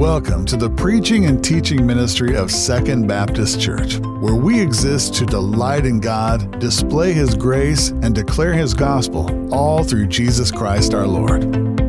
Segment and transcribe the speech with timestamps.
[0.00, 5.26] Welcome to the preaching and teaching ministry of Second Baptist Church, where we exist to
[5.26, 11.06] delight in God, display His grace, and declare His gospel, all through Jesus Christ our
[11.06, 11.44] Lord.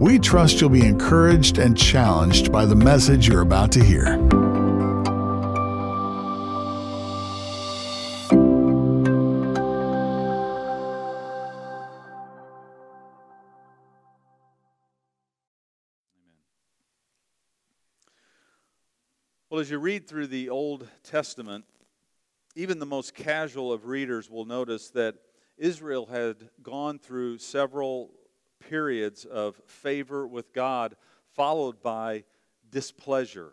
[0.00, 4.18] We trust you'll be encouraged and challenged by the message you're about to hear.
[19.54, 21.64] Well, as you read through the Old Testament,
[22.56, 25.14] even the most casual of readers will notice that
[25.56, 28.10] Israel had gone through several
[28.68, 30.96] periods of favor with God,
[31.36, 32.24] followed by
[32.68, 33.52] displeasure.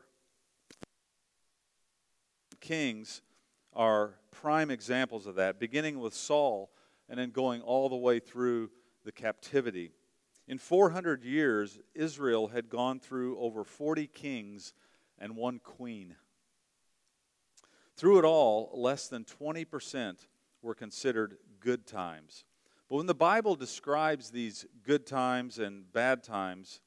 [2.60, 3.22] Kings
[3.72, 6.72] are prime examples of that, beginning with Saul
[7.10, 8.72] and then going all the way through
[9.06, 9.92] the captivity.
[10.48, 14.74] In 400 years, Israel had gone through over 40 kings
[15.22, 16.16] and one queen.
[17.96, 20.28] Through it all, less than 20%
[20.62, 22.44] were considered good times.
[22.90, 26.82] But when the Bible describes these good times and bad times,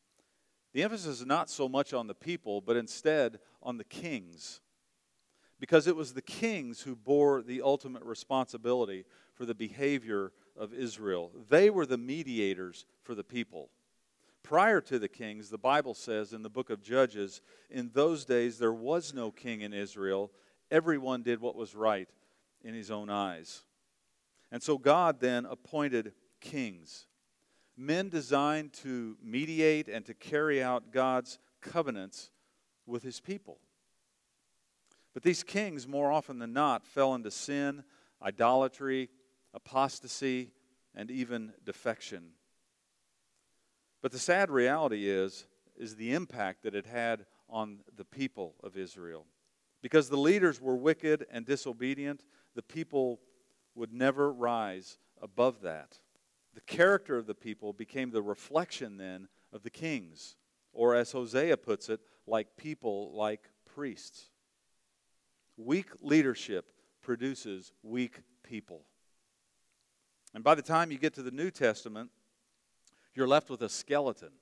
[0.72, 4.60] the emphasis is not so much on the people, but instead on the kings.
[5.60, 11.30] Because it was the kings who bore the ultimate responsibility for the behavior of Israel.
[11.48, 13.70] They were the mediators for the people.
[14.44, 18.58] Prior to the kings, the Bible says in the book of Judges, in those days
[18.58, 20.30] there was no king in Israel.
[20.70, 22.10] Everyone did what was right
[22.62, 23.64] in his own eyes.
[24.52, 27.06] And so God then appointed kings,
[27.74, 32.30] men designed to mediate and to carry out God's covenants
[32.86, 33.60] with his people.
[35.14, 37.82] But these kings, more often than not, fell into sin,
[38.22, 39.08] idolatry,
[39.54, 40.50] apostasy,
[40.94, 42.32] and even defection.
[44.04, 45.46] But the sad reality is,
[45.78, 49.24] is the impact that it had on the people of Israel.
[49.80, 52.22] Because the leaders were wicked and disobedient,
[52.54, 53.20] the people
[53.74, 56.00] would never rise above that.
[56.52, 60.36] The character of the people became the reflection then of the kings,
[60.74, 64.28] or as Hosea puts it, like people, like priests.
[65.56, 68.82] Weak leadership produces weak people.
[70.34, 72.10] And by the time you get to the New Testament,
[73.14, 74.32] you're left with a skeleton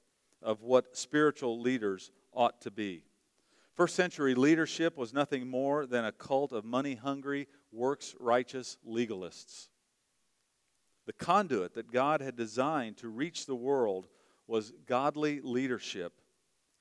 [0.43, 3.05] of what spiritual leaders ought to be.
[3.75, 9.69] First century leadership was nothing more than a cult of money hungry, works righteous legalists.
[11.07, 14.09] The conduit that God had designed to reach the world
[14.47, 16.21] was godly leadership,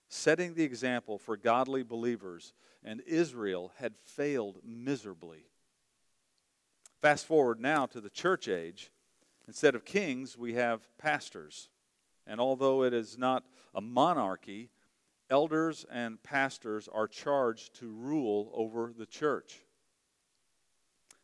[0.10, 2.54] setting the example for godly believers,
[2.84, 5.46] and Israel had failed miserably.
[7.02, 8.92] Fast forward now to the church age.
[9.48, 11.70] Instead of kings, we have pastors.
[12.28, 13.44] And although it is not
[13.74, 14.70] a monarchy,
[15.30, 19.62] elders and pastors are charged to rule over the church.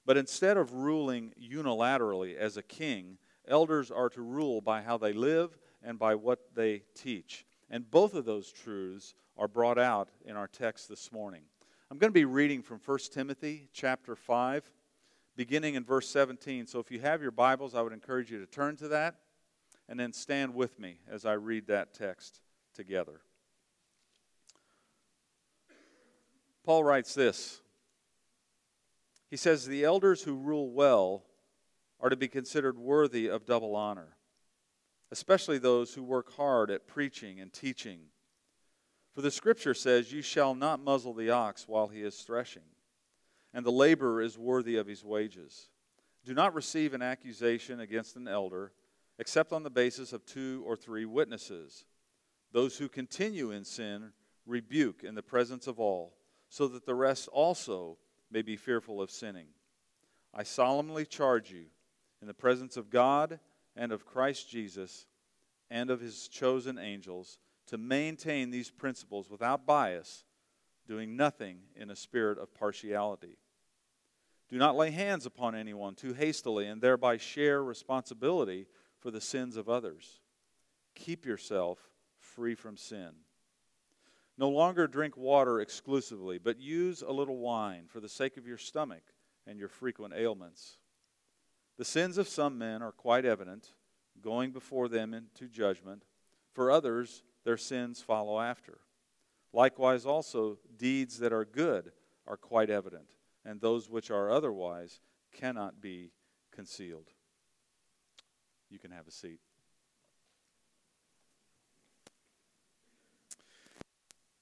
[0.06, 5.14] But instead of ruling unilaterally as a king, elders are to rule by how they
[5.14, 7.46] live and by what they teach.
[7.70, 11.42] And both of those truths are brought out in our text this morning.
[11.92, 14.72] I'm going to be reading from 1 Timothy chapter 5,
[15.36, 16.66] beginning in verse 17.
[16.68, 19.16] So if you have your Bibles, I would encourage you to turn to that
[19.90, 22.42] and then stand with me as I read that text
[22.74, 23.22] together.
[26.64, 27.62] Paul writes this
[29.30, 31.24] He says, The elders who rule well
[32.00, 34.18] are to be considered worthy of double honor,
[35.12, 38.00] especially those who work hard at preaching and teaching.
[39.16, 42.68] For the scripture says, You shall not muzzle the ox while he is threshing,
[43.54, 45.70] and the laborer is worthy of his wages.
[46.26, 48.74] Do not receive an accusation against an elder
[49.20, 51.86] except on the basis of two or three witnesses.
[52.52, 54.12] Those who continue in sin
[54.46, 56.16] rebuke in the presence of all,
[56.50, 57.98] so that the rest also
[58.32, 59.48] may be fearful of sinning.
[60.34, 61.66] I solemnly charge you,
[62.22, 63.40] in the presence of God
[63.76, 65.06] and of Christ Jesus
[65.70, 70.24] and of his chosen angels, to maintain these principles without bias,
[70.88, 73.38] doing nothing in a spirit of partiality.
[74.50, 78.68] Do not lay hands upon anyone too hastily and thereby share responsibility
[79.00, 80.20] for the sins of others.
[80.96, 81.80] Keep yourself
[82.20, 83.12] free from sin.
[84.38, 88.58] No longer drink water exclusively, but use a little wine for the sake of your
[88.58, 89.04] stomach
[89.48, 90.78] and your frequent ailments.
[91.78, 93.74] The sins of some men are quite evident,
[94.22, 96.04] going before them into judgment.
[96.54, 98.80] For others, their sins follow after.
[99.54, 101.92] Likewise, also, deeds that are good
[102.28, 103.10] are quite evident,
[103.46, 105.00] and those which are otherwise
[105.32, 106.12] cannot be
[106.52, 107.12] concealed.
[108.70, 109.40] You can have a seat.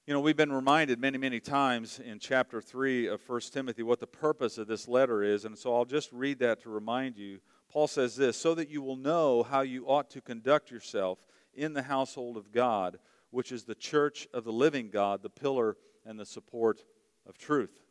[0.06, 3.98] You know, we've been reminded many, many times in chapter 3 of 1 Timothy what
[3.98, 7.40] the purpose of this letter is, and so I'll just read that to remind you.
[7.68, 11.72] Paul says this so that you will know how you ought to conduct yourself in
[11.72, 12.98] the household of God,
[13.30, 16.84] which is the church of the living God, the pillar and the support
[17.26, 17.82] of truth.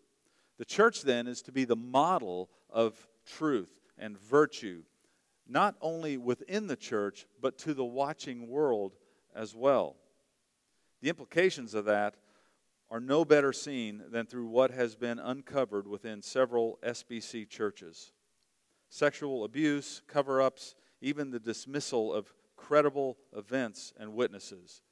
[0.57, 4.83] The church, then, is to be the model of truth and virtue,
[5.47, 8.95] not only within the church, but to the watching world
[9.35, 9.95] as well.
[11.01, 12.15] The implications of that
[12.89, 18.11] are no better seen than through what has been uncovered within several SBC churches
[18.87, 24.83] sexual abuse, cover ups, even the dismissal of credible events and witnesses.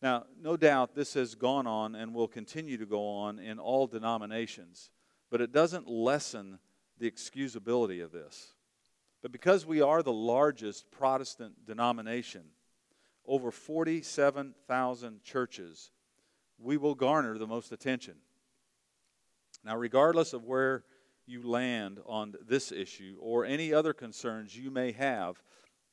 [0.00, 3.86] Now, no doubt this has gone on and will continue to go on in all
[3.86, 4.90] denominations,
[5.30, 6.58] but it doesn't lessen
[6.98, 8.54] the excusability of this.
[9.22, 12.42] But because we are the largest Protestant denomination,
[13.24, 15.92] over 47,000 churches,
[16.58, 18.14] we will garner the most attention.
[19.64, 20.84] Now, regardless of where
[21.24, 25.40] you land on this issue or any other concerns you may have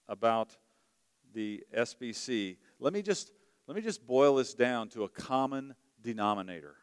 [0.08, 0.58] about
[1.34, 3.32] the SBC, let me just
[3.68, 6.76] let me just boil this down to a common denominator.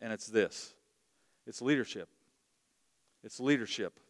[0.00, 0.74] And it's this.
[1.46, 2.08] It's leadership.
[3.22, 4.00] It's leadership.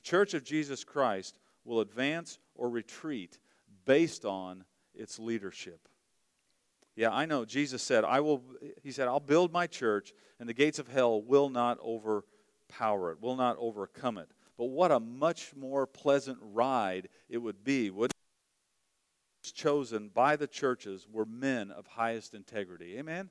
[0.00, 3.38] The Church of Jesus Christ will advance or retreat
[3.84, 4.64] based on
[4.94, 5.88] its leadership.
[6.96, 7.44] Yeah, I know.
[7.44, 8.42] Jesus said, I will,
[8.82, 13.20] he said, I'll build my church, and the gates of hell will not overpower it,
[13.20, 14.30] will not overcome it.
[14.56, 18.10] But what a much more pleasant ride it would be, would
[19.52, 22.96] chosen by the churches were men of highest integrity.
[22.98, 23.28] Amen?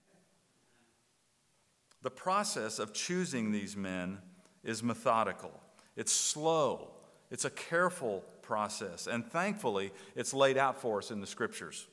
[2.03, 4.19] The process of choosing these men
[4.63, 5.63] is methodical.
[5.99, 6.91] It's slow.
[7.29, 9.05] It's a careful process.
[9.05, 11.87] And thankfully, it's laid out for us in the scriptures.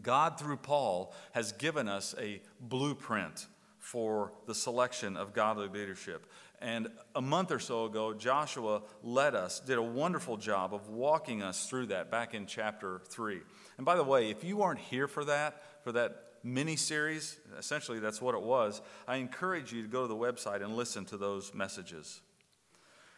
[0.00, 3.46] God, through Paul, has given us a blueprint
[3.78, 6.26] for the selection of godly leadership.
[6.62, 11.42] And a month or so ago, Joshua led us, did a wonderful job of walking
[11.42, 13.40] us through that back in chapter 3.
[13.76, 17.98] And by the way, if you aren't here for that, for that mini series, essentially
[17.98, 21.18] that's what it was, I encourage you to go to the website and listen to
[21.18, 22.22] those messages.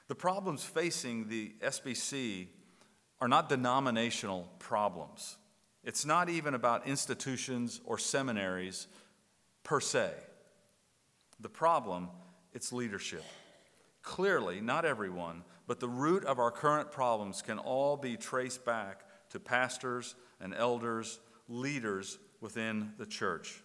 [0.08, 2.49] The problems facing the SBC
[3.20, 5.37] are not denominational problems.
[5.82, 8.87] It's not even about institutions or seminaries
[9.62, 10.12] per se.
[11.41, 12.08] The problem,
[12.53, 13.25] it's leadership.
[14.03, 19.05] Clearly, not everyone, but the root of our current problems can all be traced back
[19.31, 21.19] to pastors and elders,
[21.49, 23.62] leaders within the church.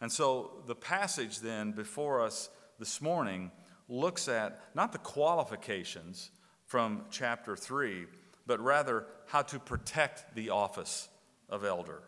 [0.00, 3.50] And so the passage then before us this morning
[3.88, 6.30] looks at not the qualifications
[6.66, 8.06] from chapter 3,
[8.46, 11.08] but rather how to protect the office
[11.48, 12.02] of elder.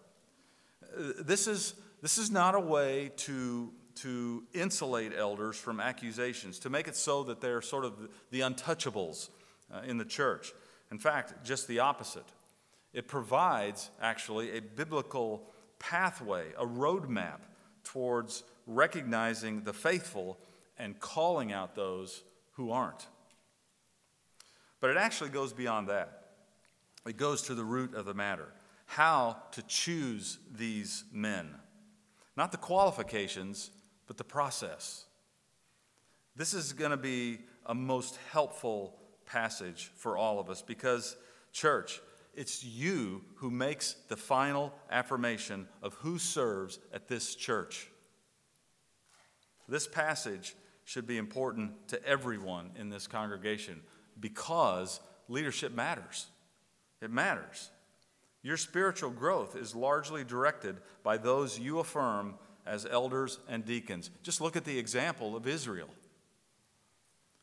[0.96, 6.88] This is, this is not a way to, to insulate elders from accusations, to make
[6.88, 9.28] it so that they're sort of the untouchables
[9.72, 10.52] uh, in the church.
[10.90, 12.24] In fact, just the opposite.
[12.92, 17.40] It provides actually a biblical pathway, a roadmap
[17.84, 20.38] towards recognizing the faithful
[20.78, 23.06] and calling out those who aren't.
[24.80, 26.26] But it actually goes beyond that.
[27.06, 28.48] It goes to the root of the matter
[28.88, 31.54] how to choose these men.
[32.38, 33.70] Not the qualifications,
[34.06, 35.04] but the process.
[36.34, 38.94] This is going to be a most helpful
[39.26, 41.16] passage for all of us because,
[41.52, 42.00] church,
[42.34, 47.88] it's you who makes the final affirmation of who serves at this church.
[49.68, 50.54] This passage
[50.88, 53.78] should be important to everyone in this congregation
[54.20, 56.28] because leadership matters.
[57.02, 57.68] It matters.
[58.42, 64.08] Your spiritual growth is largely directed by those you affirm as elders and deacons.
[64.22, 65.90] Just look at the example of Israel.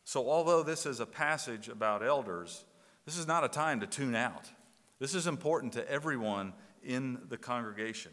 [0.06, 2.66] So, although this is a passage about elders,
[3.06, 4.50] this is not a time to tune out.
[4.98, 8.12] This is important to everyone in the congregation.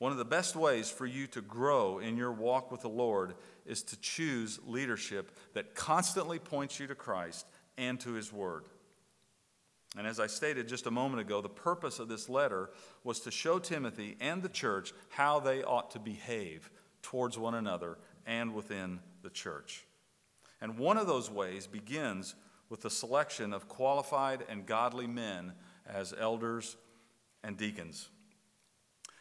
[0.00, 3.34] One of the best ways for you to grow in your walk with the Lord
[3.70, 7.46] is to choose leadership that constantly points you to Christ
[7.78, 8.64] and to His Word.
[9.96, 12.70] And as I stated just a moment ago, the purpose of this letter
[13.04, 16.70] was to show Timothy and the church how they ought to behave
[17.02, 19.84] towards one another and within the church.
[20.60, 22.34] And one of those ways begins
[22.68, 25.52] with the selection of qualified and godly men
[25.88, 26.76] as elders
[27.42, 28.08] and deacons.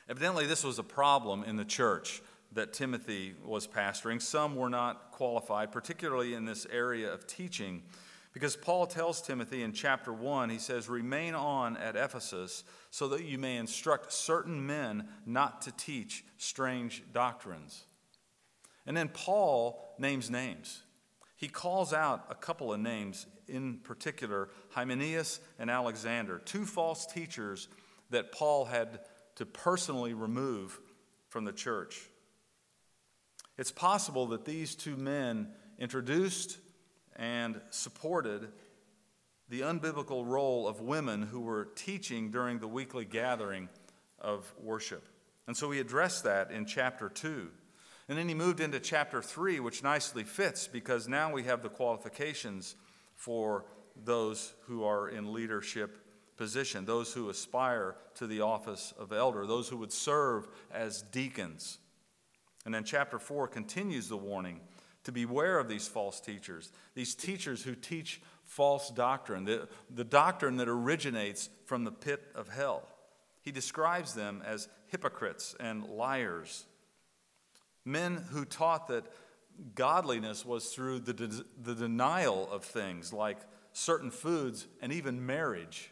[0.07, 2.21] Evidently, this was a problem in the church
[2.53, 4.21] that Timothy was pastoring.
[4.21, 7.83] Some were not qualified, particularly in this area of teaching,
[8.33, 13.23] because Paul tells Timothy in chapter 1, he says, Remain on at Ephesus so that
[13.23, 17.85] you may instruct certain men not to teach strange doctrines.
[18.85, 20.83] And then Paul names names.
[21.35, 27.67] He calls out a couple of names, in particular, Hymenaeus and Alexander, two false teachers
[28.09, 28.99] that Paul had
[29.35, 30.79] to personally remove
[31.29, 32.09] from the church.
[33.59, 36.59] It's possible that these two men introduced
[37.17, 38.47] and supported
[39.49, 43.67] the unbiblical role of women who were teaching during the weekly gathering
[44.17, 45.09] of worship.
[45.45, 47.49] And so he addressed that in chapter 2.
[48.07, 51.67] And then he moved into chapter 3, which nicely fits because now we have the
[51.67, 52.75] qualifications
[53.13, 53.65] for
[54.05, 55.97] those who are in leadership
[56.37, 61.79] position, those who aspire to the office of elder, those who would serve as deacons.
[62.69, 64.59] And then chapter 4 continues the warning
[65.03, 70.57] to beware of these false teachers, these teachers who teach false doctrine, the, the doctrine
[70.57, 72.87] that originates from the pit of hell.
[73.41, 76.67] He describes them as hypocrites and liars,
[77.85, 79.05] men who taught that
[79.73, 83.39] godliness was through the, de- the denial of things like
[83.73, 85.89] certain foods and even marriage.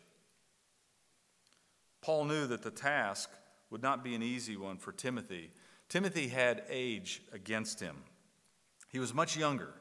[2.02, 3.32] Paul knew that the task
[3.72, 5.50] would not be an easy one for Timothy.
[5.90, 7.96] Timothy had age against him.
[8.90, 9.74] He was much younger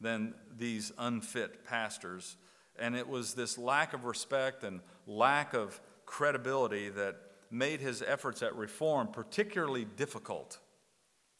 [0.00, 2.36] than these unfit pastors.
[2.78, 7.16] And it was this lack of respect and lack of credibility that
[7.50, 10.58] made his efforts at reform particularly difficult.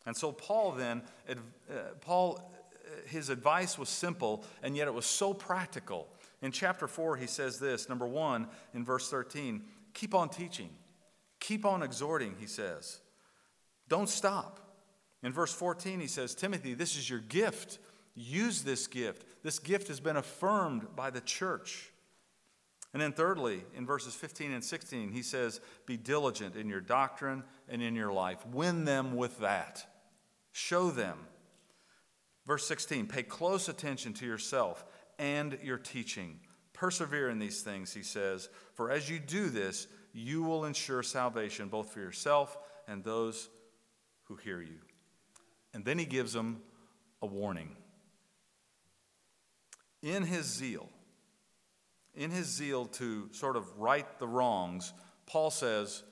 [0.06, 5.06] And so Paul then, uh, Paul, uh, his advice was simple, and yet it was
[5.06, 6.08] so practical.
[6.42, 10.70] In chapter 4, he says this number one, in verse 13, keep on teaching,
[11.40, 13.00] keep on exhorting, he says.
[13.88, 14.60] Don't stop.
[15.22, 17.78] In verse 14, he says, Timothy, this is your gift.
[18.14, 19.24] Use this gift.
[19.42, 21.90] This gift has been affirmed by the church.
[22.92, 27.42] And then, thirdly, in verses 15 and 16, he says, Be diligent in your doctrine
[27.68, 28.46] and in your life.
[28.46, 29.84] Win them with that.
[30.52, 31.18] Show them.
[32.46, 34.84] Verse 16, pay close attention to yourself
[35.18, 36.38] and your teaching.
[36.74, 41.68] Persevere in these things, he says, for as you do this, you will ensure salvation
[41.68, 43.48] both for yourself and those
[44.24, 44.80] who hear you.
[45.72, 46.60] And then he gives them
[47.20, 47.76] a warning
[50.04, 50.90] in his zeal,
[52.14, 54.92] in his zeal to sort of right the wrongs,
[55.26, 56.02] Paul says,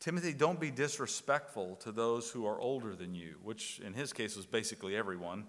[0.00, 4.36] Timothy, don't be disrespectful to those who are older than you, which in his case
[4.36, 5.46] was basically everyone.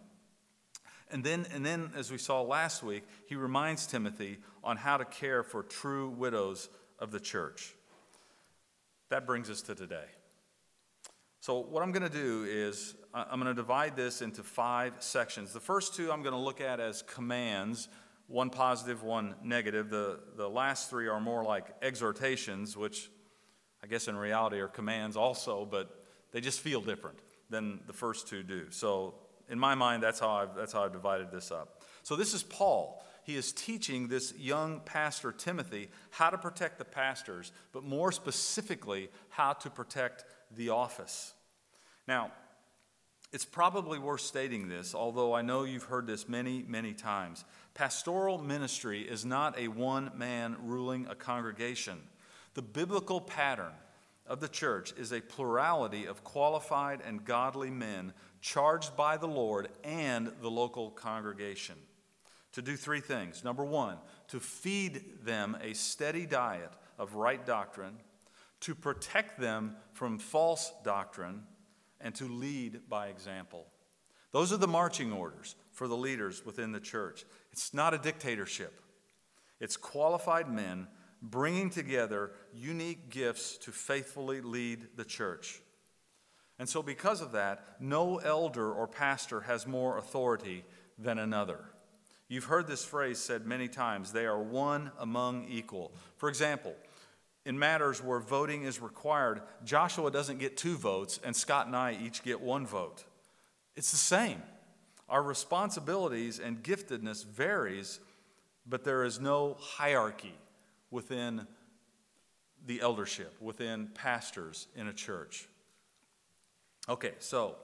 [1.12, 5.05] And then, and then, as we saw last week, he reminds Timothy on how to
[5.05, 6.69] care for true widows
[7.00, 7.75] of the church.
[9.10, 10.05] That brings us to today.
[11.44, 15.52] So, what I'm going to do is I'm going to divide this into five sections.
[15.52, 17.90] The first two I'm going to look at as commands
[18.28, 19.90] one positive, one negative.
[19.90, 23.12] The, the last three are more like exhortations, which
[23.84, 27.20] I guess in reality are commands also, but they just feel different
[27.50, 28.68] than the first two do.
[28.70, 29.16] So,
[29.50, 31.82] in my mind, that's how I've, that's how I've divided this up.
[32.04, 33.04] So, this is Paul.
[33.26, 39.10] He is teaching this young pastor, Timothy, how to protect the pastors, but more specifically,
[39.30, 40.24] how to protect
[40.55, 41.33] the office.
[42.07, 42.31] Now,
[43.31, 47.43] it's probably worth stating this, although I know you've heard this many, many times.
[47.74, 52.00] Pastoral ministry is not a one man ruling a congregation.
[52.53, 53.74] The biblical pattern
[54.27, 59.69] of the church is a plurality of qualified and godly men charged by the Lord
[59.83, 61.75] and the local congregation
[62.53, 63.43] to do three things.
[63.43, 67.98] Number one, to feed them a steady diet of right doctrine
[68.63, 71.43] to protect them from false doctrine,
[72.00, 73.65] and to lead by example.
[74.32, 77.25] Those are the marching orders for the leaders within the church.
[77.51, 78.82] It's not a dictatorship,
[79.60, 80.88] it's qualified men
[81.22, 85.62] bringing together unique gifts to faithfully lead the church.
[86.60, 90.63] And so, because of that, no elder or pastor has more authority
[90.98, 91.60] than another.
[92.27, 95.93] You've heard this phrase said many times they are one among equal.
[96.17, 96.75] For example,
[97.46, 101.98] in matters where voting is required, Joshua doesn't get two votes and Scott and I
[102.02, 103.04] each get one vote.
[103.76, 104.42] It's the same.
[105.10, 108.00] Our responsibilities and giftedness varies,
[108.66, 110.34] but there is no hierarchy
[110.90, 111.46] within
[112.66, 115.48] the eldership, within pastors in a church.
[116.88, 117.56] Okay, so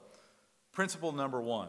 [0.72, 1.68] principle number one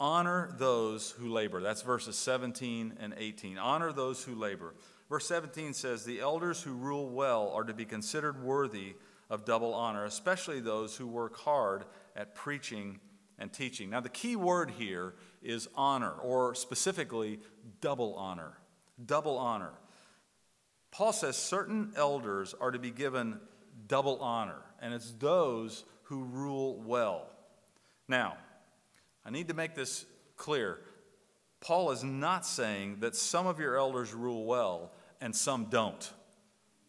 [0.00, 1.60] honor those who labor.
[1.60, 3.56] That's verses 17 and 18.
[3.56, 4.74] Honor those who labor.
[5.12, 8.94] Verse 17 says, The elders who rule well are to be considered worthy
[9.28, 11.84] of double honor, especially those who work hard
[12.16, 12.98] at preaching
[13.38, 13.90] and teaching.
[13.90, 17.40] Now, the key word here is honor, or specifically,
[17.82, 18.56] double honor.
[19.04, 19.72] Double honor.
[20.90, 23.38] Paul says certain elders are to be given
[23.88, 27.26] double honor, and it's those who rule well.
[28.08, 28.38] Now,
[29.26, 30.06] I need to make this
[30.38, 30.78] clear.
[31.60, 34.90] Paul is not saying that some of your elders rule well
[35.22, 36.12] and some don't.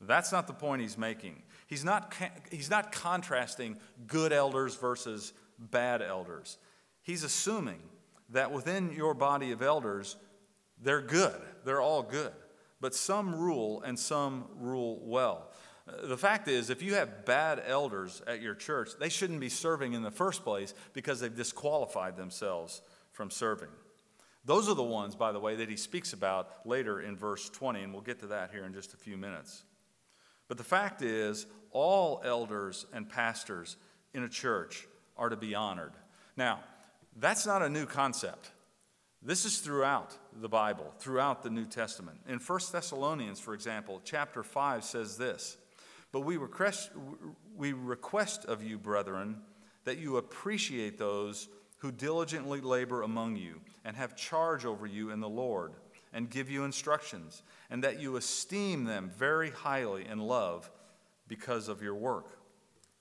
[0.01, 1.41] That's not the point he's making.
[1.67, 2.13] He's not,
[2.51, 6.57] he's not contrasting good elders versus bad elders.
[7.03, 7.79] He's assuming
[8.29, 10.17] that within your body of elders,
[10.81, 11.39] they're good.
[11.63, 12.33] They're all good.
[12.81, 15.51] But some rule and some rule well.
[16.03, 19.93] The fact is, if you have bad elders at your church, they shouldn't be serving
[19.93, 23.69] in the first place because they've disqualified themselves from serving.
[24.45, 27.81] Those are the ones, by the way, that he speaks about later in verse 20,
[27.81, 29.63] and we'll get to that here in just a few minutes.
[30.47, 33.77] But the fact is, all elders and pastors
[34.13, 35.93] in a church are to be honored.
[36.35, 36.59] Now,
[37.15, 38.51] that's not a new concept.
[39.21, 42.19] This is throughout the Bible, throughout the New Testament.
[42.27, 45.57] In 1 Thessalonians, for example, chapter 5 says this
[46.11, 46.91] But we request,
[47.55, 49.37] we request of you, brethren,
[49.85, 51.47] that you appreciate those
[51.83, 55.73] who diligently labor among you and have charge over you in the Lord
[56.13, 60.71] and give you instructions, and that you esteem them very highly in love
[61.27, 62.39] because of your work.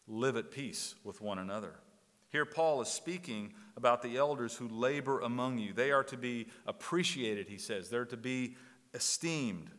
[0.08, 1.76] Live at peace with one another.
[2.30, 5.72] Here, Paul is speaking about the elders who labor among you.
[5.72, 8.56] They are to be appreciated, he says, they're to be
[8.94, 9.70] esteemed.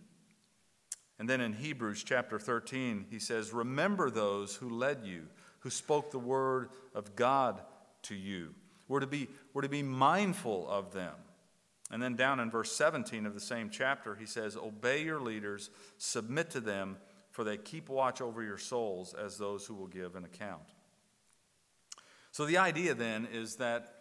[1.20, 5.24] And then in Hebrews chapter 13, he says, Remember those who led you,
[5.60, 7.60] who spoke the word of God
[8.04, 8.56] to you.
[8.94, 11.16] We're to be, we're to be mindful of them.
[11.90, 15.72] And then down in verse 17 of the same chapter, he says, Obey your leaders,
[15.98, 16.98] submit to them,
[17.32, 20.62] for they keep watch over your souls as those who will give an account.
[22.32, 23.96] So the idea then is that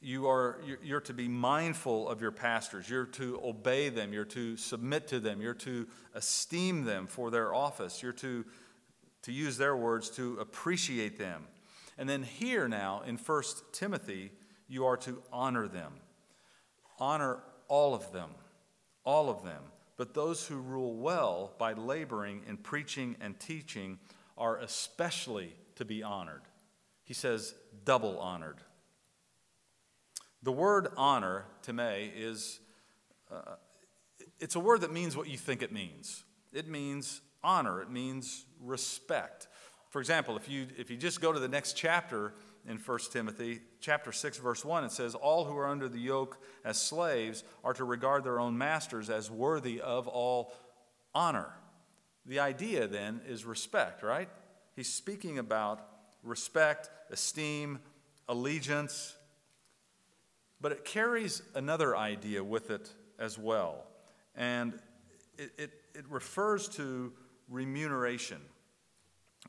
[0.00, 2.90] you are you're to be mindful of your pastors.
[2.90, 4.12] You're to obey them.
[4.12, 5.40] You're to submit to them.
[5.40, 8.02] You're to esteem them for their office.
[8.02, 8.44] You're to
[9.22, 11.44] to use their words to appreciate them
[11.98, 14.30] and then here now in 1 timothy
[14.68, 15.92] you are to honor them
[16.98, 18.30] honor all of them
[19.04, 19.62] all of them
[19.96, 23.98] but those who rule well by laboring in preaching and teaching
[24.36, 26.42] are especially to be honored
[27.06, 27.54] he says,
[27.84, 28.58] double honored.
[30.42, 32.58] The word honor, me, is
[33.30, 33.54] uh,
[34.40, 36.24] it's a word that means what you think it means.
[36.52, 39.46] It means honor, it means respect.
[39.96, 42.34] For example, if you, if you just go to the next chapter
[42.68, 46.36] in 1 Timothy, chapter 6, verse 1, it says, All who are under the yoke
[46.66, 50.52] as slaves are to regard their own masters as worthy of all
[51.14, 51.48] honor.
[52.26, 54.28] The idea then is respect, right?
[54.74, 55.88] He's speaking about
[56.22, 57.78] respect, esteem,
[58.28, 59.16] allegiance.
[60.60, 63.86] But it carries another idea with it as well.
[64.34, 64.74] And
[65.38, 67.14] it, it, it refers to
[67.48, 68.42] remuneration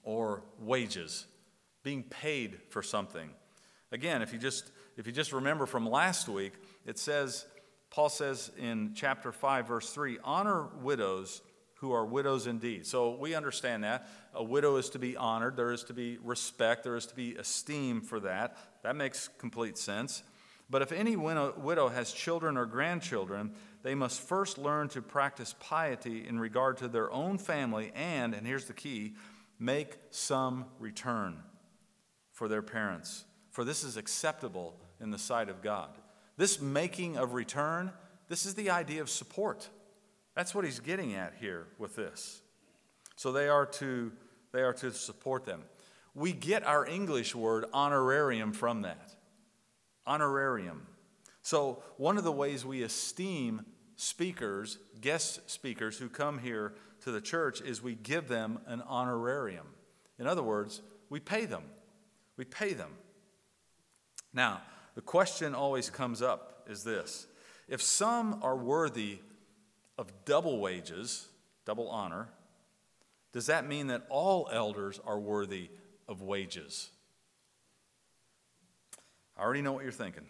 [0.08, 1.28] or wages,
[1.84, 3.30] being paid for something.
[3.92, 6.54] Again, if you just if you just remember from last week,
[6.86, 7.46] it says
[7.90, 11.42] Paul says in chapter 5 verse 3, honor widows
[11.76, 12.88] who are widows indeed.
[12.88, 14.08] So we understand that.
[14.34, 17.36] A widow is to be honored, there is to be respect, there is to be
[17.36, 18.58] esteem for that.
[18.84, 20.24] That makes complete sense.
[20.70, 23.52] But if any widow has children or grandchildren,
[23.84, 28.48] they must first learn to practice piety in regard to their own family and, and
[28.48, 29.14] here's the key,
[29.60, 31.38] make some return
[32.32, 33.26] for their parents.
[33.52, 35.90] For this is acceptable in the sight of God.
[36.38, 37.92] This making of return,
[38.28, 39.70] this is the idea of support.
[40.36, 42.42] That's what he's getting at here with this.
[43.16, 44.12] So they are to,
[44.52, 45.64] they are to support them.
[46.14, 49.16] We get our English word honorarium from that.
[50.06, 50.86] Honorarium.
[51.42, 53.66] So, one of the ways we esteem
[53.96, 56.74] speakers, guest speakers who come here
[57.08, 59.66] to the church, is we give them an honorarium.
[60.20, 61.64] In other words, we pay them.
[62.36, 62.92] We pay them.
[64.34, 64.62] Now,
[64.94, 67.28] the question always comes up is this
[67.70, 69.20] if some are worthy
[69.98, 71.30] of double wages,
[71.66, 72.28] double honor,
[73.32, 75.70] does that mean that all elders are worthy
[76.10, 76.90] of wages?
[79.38, 80.26] I already know what you're thinking.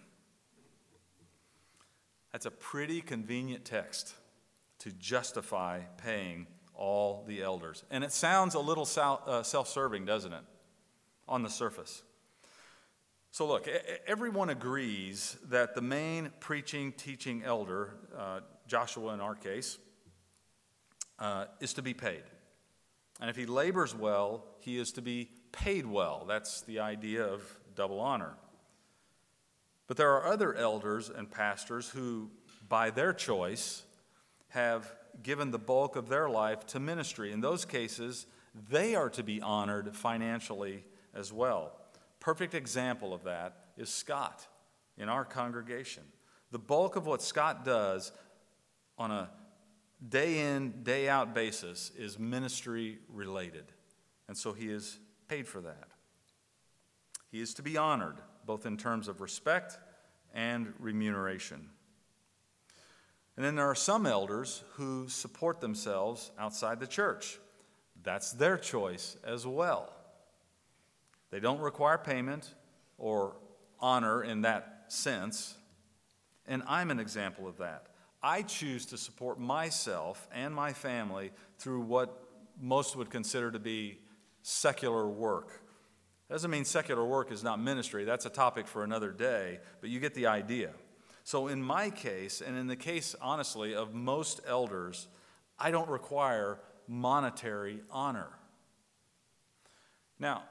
[2.32, 4.14] That's a pretty convenient text
[4.80, 6.46] to justify paying
[6.78, 7.84] all the elders.
[7.92, 10.44] And it sounds a little uh, self serving, doesn't it,
[11.28, 12.04] on the surface?
[13.32, 13.68] So, look,
[14.08, 19.78] everyone agrees that the main preaching, teaching elder, uh, Joshua in our case,
[21.20, 22.24] uh, is to be paid.
[23.20, 26.26] And if he labors well, he is to be paid well.
[26.28, 27.42] That's the idea of
[27.76, 28.34] double honor.
[29.88, 32.30] But there are other elders and pastors who,
[32.68, 33.84] by their choice,
[34.50, 37.32] have given the bulk of their life to ministry.
[37.32, 38.28] In those cases,
[38.70, 41.74] they are to be honored financially as well.
[42.20, 44.48] Perfect example of that is Scott
[44.98, 46.04] in our congregation.
[46.52, 48.12] The bulk of what Scott does
[48.98, 49.30] on a
[50.08, 53.66] day in, day out basis is ministry related.
[54.28, 55.90] And so he is paid for that.
[57.32, 59.78] He is to be honored, both in terms of respect
[60.34, 61.70] and remuneration.
[63.38, 67.38] And then there are some elders who support themselves outside the church.
[68.04, 69.94] That's their choice as well.
[71.30, 72.54] They don't require payment
[72.98, 73.36] or
[73.80, 75.56] honor in that sense.
[76.48, 77.88] And I'm an example of that.
[78.24, 82.24] I choose to support myself and my family through what
[82.60, 84.00] most would consider to be
[84.42, 85.62] secular work.
[86.30, 88.04] Doesn't mean secular work is not ministry.
[88.04, 90.72] That's a topic for another day, but you get the idea.
[91.28, 95.10] So, in my case, and in the case, honestly, of most elders,
[95.60, 98.30] I don't require monetary honor.
[100.20, 100.44] Now,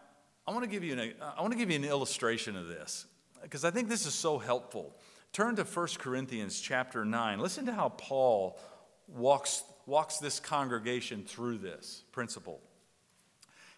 [0.47, 3.07] I want to give you an, I want to give you an illustration of this
[3.41, 4.95] because I think this is so helpful.
[5.33, 7.41] Turn to 1 Corinthians chapter 9.
[7.41, 8.61] Listen to how Paul
[9.09, 12.61] walks, walks this congregation through this principle.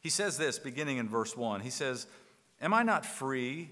[0.00, 1.60] He says this beginning in verse 1.
[1.60, 2.08] He says,
[2.60, 3.68] Am I not free?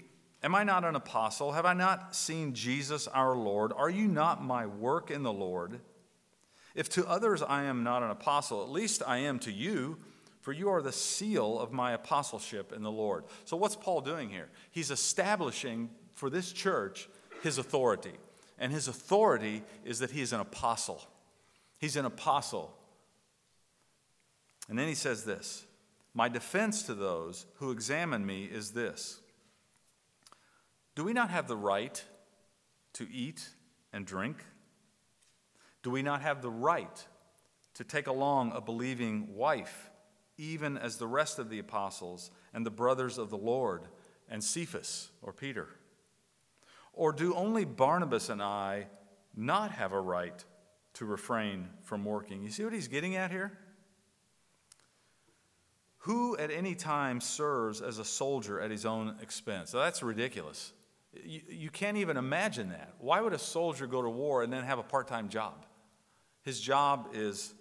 [0.47, 1.51] Am I not an apostle?
[1.51, 3.73] Have I not seen Jesus our Lord?
[3.75, 5.81] Are you not my work in the Lord?
[6.73, 9.97] If to others I am not an apostle, at least I am to you,
[10.39, 13.25] for you are the seal of my apostleship in the Lord.
[13.43, 14.47] So, what's Paul doing here?
[14.71, 17.09] He's establishing for this church
[17.43, 18.13] his authority.
[18.57, 21.05] And his authority is that he is an apostle.
[21.77, 22.73] He's an apostle.
[24.69, 25.65] And then he says this
[26.13, 29.19] My defense to those who examine me is this
[30.97, 32.03] Do we not have the right
[32.93, 33.47] to eat
[33.93, 34.43] and drink?
[35.83, 37.07] Do we not have the right
[37.75, 39.91] to take along a believing wife,
[40.39, 43.83] even as the rest of the apostles and the brothers of the Lord
[44.27, 45.67] and Cephas or Peter?
[46.93, 48.87] Or do only Barnabas and I
[49.35, 50.43] not have a right
[50.95, 52.41] to refrain from working?
[52.41, 53.55] You see what he's getting at here?
[55.99, 59.75] Who at any time serves as a soldier at his own expense?
[59.75, 60.73] Now, that's ridiculous.
[61.25, 62.93] You, you can't even imagine that.
[62.99, 65.65] Why would a soldier go to war and then have a part time job?
[66.43, 67.53] His job is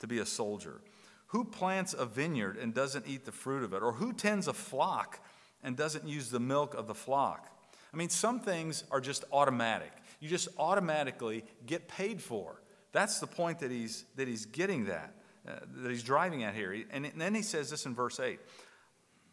[0.00, 0.80] to be a soldier.
[1.28, 3.82] Who plants a vineyard and doesn't eat the fruit of it?
[3.82, 5.24] Or who tends a flock
[5.62, 7.48] and doesn't use the milk of the flock?
[7.92, 9.92] I mean, some things are just automatic.
[10.20, 12.62] You just automatically get paid for.
[12.92, 15.14] That's the point that he's, that he's getting that,
[15.48, 16.72] uh, that he's driving at here.
[16.90, 18.40] And, and then he says this in verse 8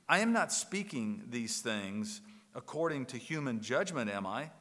[0.09, 2.21] I am not speaking these things
[2.55, 4.51] according to human judgment, am I?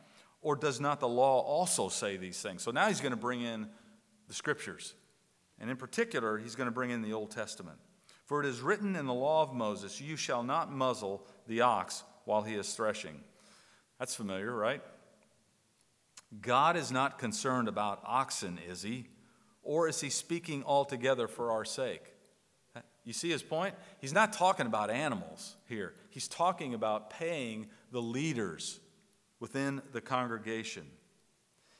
[0.42, 2.62] Or does not the law also say these things?
[2.62, 3.68] So now he's going to bring in
[4.28, 4.94] the scriptures.
[5.58, 7.78] And in particular, he's going to bring in the Old Testament.
[8.26, 12.04] For it is written in the law of Moses, You shall not muzzle the ox
[12.24, 13.20] while he is threshing.
[13.98, 14.82] That's familiar, right?
[16.40, 19.06] God is not concerned about oxen, is he?
[19.62, 22.02] Or is he speaking altogether for our sake?
[23.04, 23.74] You see his point?
[24.00, 25.94] He's not talking about animals here.
[26.16, 28.80] He's talking about paying the leaders
[29.38, 30.86] within the congregation.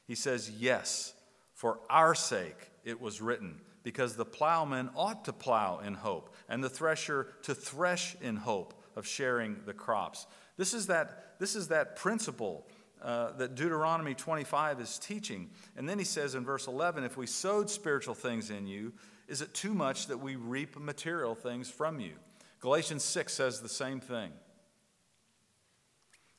[0.07, 1.15] He says, Yes,
[1.55, 6.63] for our sake it was written, because the plowman ought to plow in hope, and
[6.63, 10.27] the thresher to thresh in hope of sharing the crops.
[10.59, 12.67] This is that, this is that principle
[13.01, 15.49] uh, that Deuteronomy 25 is teaching.
[15.79, 18.93] And then he says in verse 11 if we sowed spiritual things in you,
[19.29, 22.13] is it too much that we reap material things from you?
[22.67, 24.33] Galatians 6 says the same thing.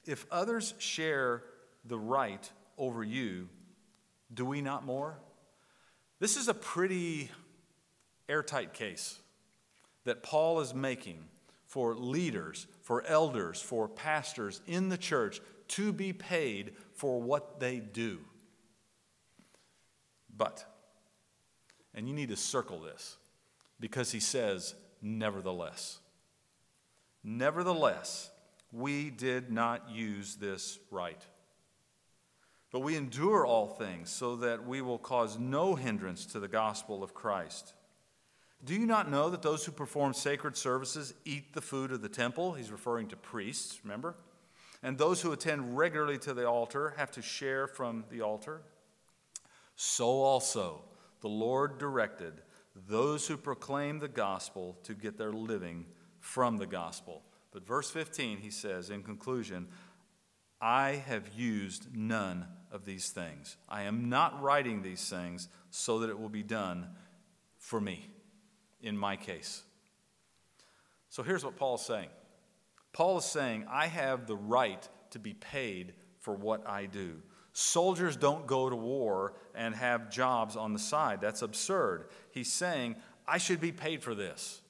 [0.05, 1.41] If others share
[1.85, 3.47] the right over you,
[4.33, 5.19] do we not more?
[6.19, 7.31] This is a pretty
[8.27, 9.17] airtight case
[10.03, 11.23] that Paul is making
[11.65, 17.79] for leaders, for elders, for pastors in the church to be paid for what they
[17.79, 18.19] do.
[20.35, 20.65] But,
[21.95, 23.15] and you need to circle this
[23.79, 25.99] because he says, nevertheless.
[27.29, 28.29] Nevertheless,
[28.71, 31.21] we did not use this right.
[32.71, 37.03] But we endure all things so that we will cause no hindrance to the gospel
[37.03, 37.73] of Christ.
[38.63, 42.07] Do you not know that those who perform sacred services eat the food of the
[42.07, 42.53] temple?
[42.53, 44.15] He's referring to priests, remember?
[44.81, 48.61] And those who attend regularly to the altar have to share from the altar.
[49.75, 50.85] So also,
[51.19, 52.35] the Lord directed
[52.87, 55.87] those who proclaim the gospel to get their living
[56.27, 57.21] from the gospel.
[57.51, 59.67] But verse 15, he says, in conclusion,
[60.59, 63.55] I have used none of these things.
[63.69, 66.89] I am not writing these things so that it will be done
[67.57, 68.09] for me,
[68.81, 69.63] in my case.
[71.07, 72.09] So here's what Paul's saying
[72.91, 77.21] Paul is saying, I have the right to be paid for what I do.
[77.53, 81.21] Soldiers don't go to war and have jobs on the side.
[81.21, 82.09] That's absurd.
[82.31, 84.61] He's saying, I should be paid for this,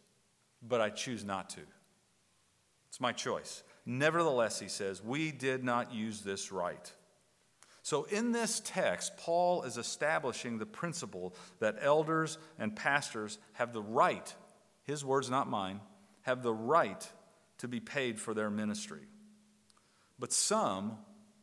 [0.67, 1.61] but I choose not to.
[2.89, 3.63] It's my choice.
[3.85, 6.91] Nevertheless, he says, we did not use this right.
[7.87, 13.81] So, in this text, Paul is establishing the principle that elders and pastors have the
[13.81, 14.35] right,
[14.83, 15.79] his words, not mine,
[16.23, 17.09] have the right
[17.59, 19.07] to be paid for their ministry.
[20.19, 20.97] But some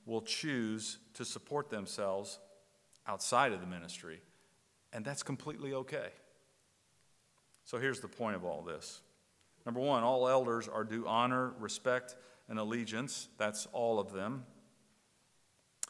[0.04, 2.38] will choose to support themselves
[3.06, 4.20] outside of the ministry,
[4.92, 6.08] and that's completely okay.
[7.64, 9.00] So, here's the point of all this.
[9.64, 12.16] Number one, all elders are due honor, respect,
[12.48, 13.28] and allegiance.
[13.38, 14.44] That's all of them.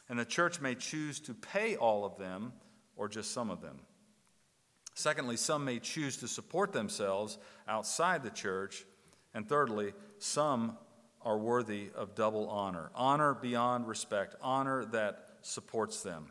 [0.07, 2.53] And the church may choose to pay all of them
[2.95, 3.79] or just some of them.
[4.93, 8.85] Secondly, some may choose to support themselves outside the church.
[9.33, 10.77] And thirdly, some
[11.21, 16.27] are worthy of double honor honor beyond respect, honor that supports them.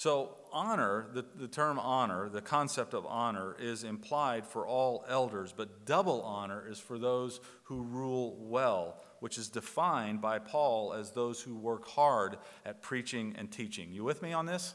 [0.00, 5.52] So, honor, the, the term honor, the concept of honor, is implied for all elders,
[5.54, 11.10] but double honor is for those who rule well, which is defined by Paul as
[11.10, 13.92] those who work hard at preaching and teaching.
[13.92, 14.72] You with me on this?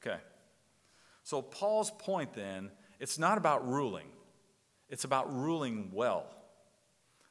[0.00, 0.20] Okay.
[1.24, 4.06] So, Paul's point then, it's not about ruling,
[4.88, 6.32] it's about ruling well.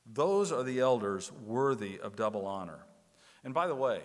[0.06, 2.86] Those are the elders worthy of double honor.
[3.46, 4.02] And by the way,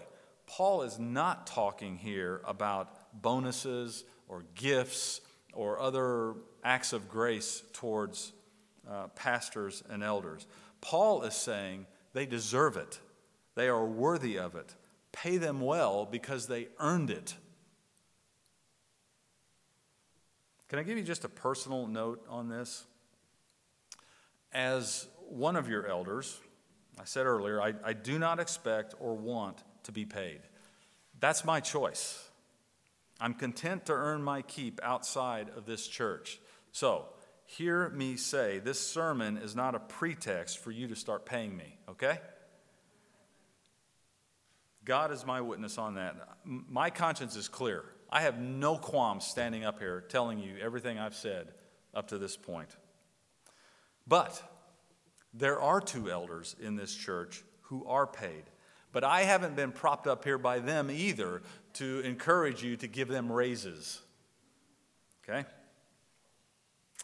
[0.49, 5.21] Paul is not talking here about bonuses or gifts
[5.53, 6.35] or other
[6.65, 8.33] acts of grace towards
[8.91, 10.47] uh, pastors and elders.
[10.81, 12.99] Paul is saying they deserve it,
[13.55, 14.75] they are worthy of it.
[15.13, 17.35] Pay them well because they earned it.
[20.69, 22.85] Can I give you just a personal note on this?
[24.53, 26.41] As one of your elders,
[27.01, 30.41] I said earlier, I, I do not expect or want to be paid.
[31.19, 32.23] That's my choice.
[33.19, 36.39] I'm content to earn my keep outside of this church.
[36.73, 37.07] So,
[37.47, 41.79] hear me say this sermon is not a pretext for you to start paying me,
[41.89, 42.19] okay?
[44.85, 46.17] God is my witness on that.
[46.45, 47.83] My conscience is clear.
[48.11, 51.49] I have no qualms standing up here telling you everything I've said
[51.95, 52.69] up to this point.
[54.07, 54.43] But
[55.33, 58.45] there are two elders in this church who are paid.
[58.93, 61.43] But I haven't been propped up here by them either
[61.75, 64.01] to encourage you to give them raises.
[65.23, 65.45] Okay?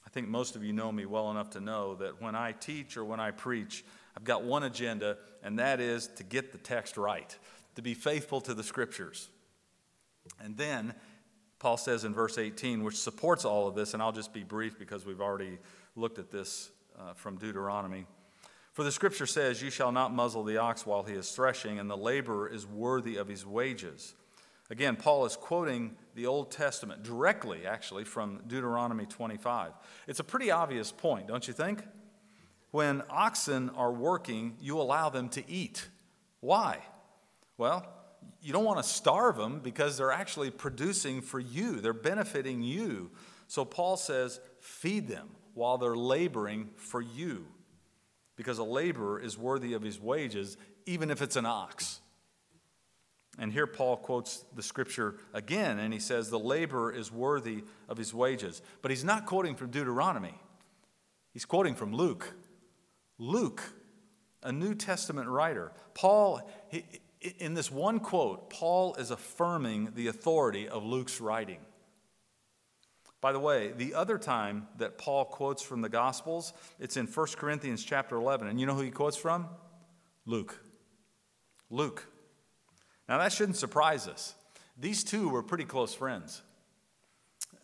[0.07, 2.97] I think most of you know me well enough to know that when I teach
[2.97, 3.85] or when I preach,
[4.17, 7.37] I've got one agenda, and that is to get the text right,
[7.75, 9.29] to be faithful to the scriptures.
[10.41, 10.95] And then
[11.59, 14.79] Paul says in verse 18, which supports all of this, and I'll just be brief
[14.79, 15.59] because we've already
[15.97, 18.07] looked at this uh, from Deuteronomy.
[18.75, 21.89] For the scripture says, You shall not muzzle the ox while he is threshing, and
[21.89, 24.15] the laborer is worthy of his wages.
[24.69, 29.73] Again, Paul is quoting the Old Testament directly, actually, from Deuteronomy 25.
[30.09, 31.85] It's a pretty obvious point, don't you think?
[32.73, 35.87] When oxen are working, you allow them to eat.
[36.41, 36.81] Why?
[37.57, 37.87] Well,
[38.43, 43.13] you don't want to starve them because they're actually producing for you, they're benefiting you.
[43.47, 47.47] So Paul says, feed them while they're laboring for you
[48.37, 52.01] because a laborer is worthy of his wages, even if it's an ox.
[53.39, 57.97] And here Paul quotes the scripture again, and he says, The laborer is worthy of
[57.97, 58.63] his wages.
[58.81, 60.35] But he's not quoting from Deuteronomy,
[61.33, 62.33] he's quoting from Luke.
[63.17, 63.63] Luke,
[64.43, 65.73] a New Testament writer.
[65.95, 66.85] Paul, he,
[67.39, 71.59] in this one quote, Paul is affirming the authority of Luke's writing.
[73.25, 77.27] By the way, the other time that Paul quotes from the Gospels, it's in 1
[77.39, 78.49] Corinthians chapter 11.
[78.49, 79.49] And you know who he quotes from?
[80.27, 80.61] Luke.
[81.71, 82.07] Luke.
[83.09, 84.35] Now, that shouldn't surprise us.
[84.79, 86.43] These two were pretty close friends.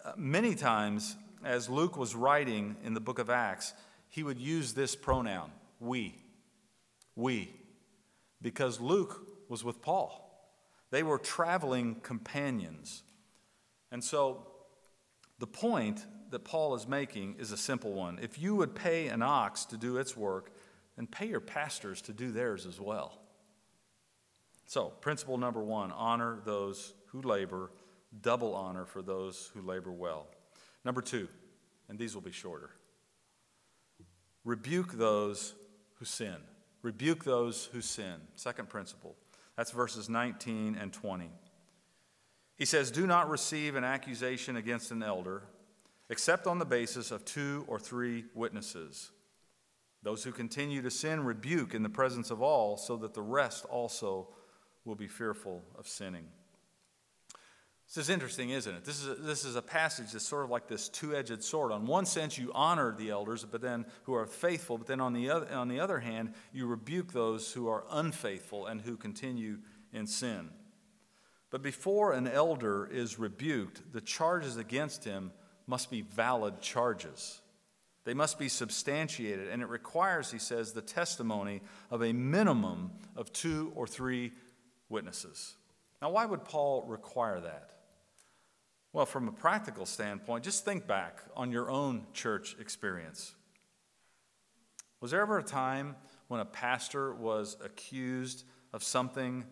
[0.03, 3.75] Uh, many times, as Luke was writing in the book of Acts,
[4.09, 6.14] he would use this pronoun, we.
[7.16, 7.51] We.
[8.40, 10.27] Because Luke was with Paul.
[10.90, 13.03] They were traveling companions.
[13.92, 14.46] And so
[15.40, 18.20] the point that Paul is making is a simple one.
[18.22, 20.53] If you would pay an ox to do its work,
[20.96, 23.18] then pay your pastors to do theirs as well.
[24.66, 27.72] So, principle number one honor those who labor,
[28.20, 30.29] double honor for those who labor well.
[30.85, 31.26] Number two,
[31.88, 32.70] and these will be shorter
[34.44, 35.55] rebuke those
[35.98, 36.37] who sin.
[36.83, 38.14] Rebuke those who sin.
[38.35, 39.16] Second principle.
[39.57, 41.31] That's verses 19 and 20.
[42.61, 45.44] He says, Do not receive an accusation against an elder
[46.11, 49.12] except on the basis of two or three witnesses.
[50.03, 53.64] Those who continue to sin rebuke in the presence of all, so that the rest
[53.64, 54.29] also
[54.85, 56.27] will be fearful of sinning.
[57.87, 58.85] This is interesting, isn't it?
[58.85, 61.73] This is a, this is a passage that's sort of like this two-edged sword.
[61.73, 64.77] On one sense, you honor the elders, but then who are faithful.
[64.77, 68.66] But then on the other, on the other hand, you rebuke those who are unfaithful
[68.66, 69.61] and who continue
[69.94, 70.51] in sin.
[71.51, 75.33] But before an elder is rebuked, the charges against him
[75.67, 77.41] must be valid charges.
[78.05, 81.61] They must be substantiated, and it requires, he says, the testimony
[81.91, 84.33] of a minimum of two or three
[84.89, 85.55] witnesses.
[86.01, 87.71] Now, why would Paul require that?
[88.93, 93.35] Well, from a practical standpoint, just think back on your own church experience.
[95.01, 95.95] Was there ever a time
[96.29, 99.45] when a pastor was accused of something,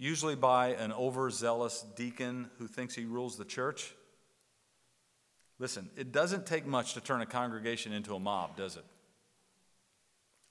[0.00, 3.94] usually by an overzealous deacon who thinks he rules the church?
[5.58, 8.84] Listen, it doesn't take much to turn a congregation into a mob, does it?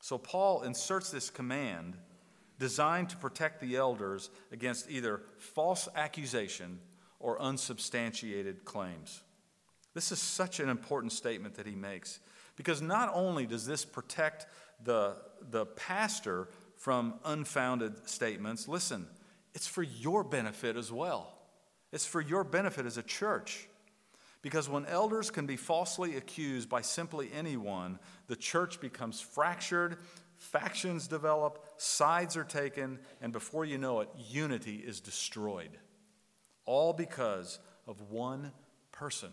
[0.01, 1.97] So Paul inserts this command
[2.59, 6.79] designed to protect the elders against either false accusation
[7.19, 9.23] or unsubstantiated claims.
[9.95, 12.19] This is such an important statement that he makes
[12.55, 14.45] because not only does this protect
[14.83, 15.15] the,
[15.49, 19.07] the pastor from unfounded statements, listen,
[19.53, 21.33] it's for your benefit as well.
[21.91, 23.67] It's for your benefit as a church.
[24.41, 29.97] Because when elders can be falsely accused by simply anyone, the church becomes fractured,
[30.38, 35.77] factions develop, sides are taken, and before you know it, unity is destroyed.
[36.65, 38.53] All because of one
[38.91, 39.31] person.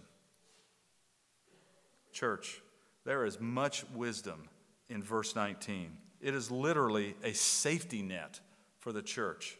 [2.12, 2.60] Church,
[3.04, 4.48] there is much wisdom
[4.88, 5.96] in verse 19.
[6.20, 8.40] It is literally a safety net
[8.78, 9.58] for the church.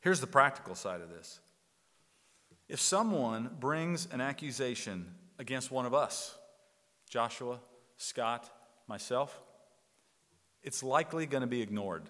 [0.00, 1.40] Here's the practical side of this
[2.68, 6.36] if someone brings an accusation against one of us,
[7.08, 7.58] Joshua,
[7.96, 8.48] Scott,
[8.86, 9.40] myself,
[10.62, 12.08] it's likely going to be ignored.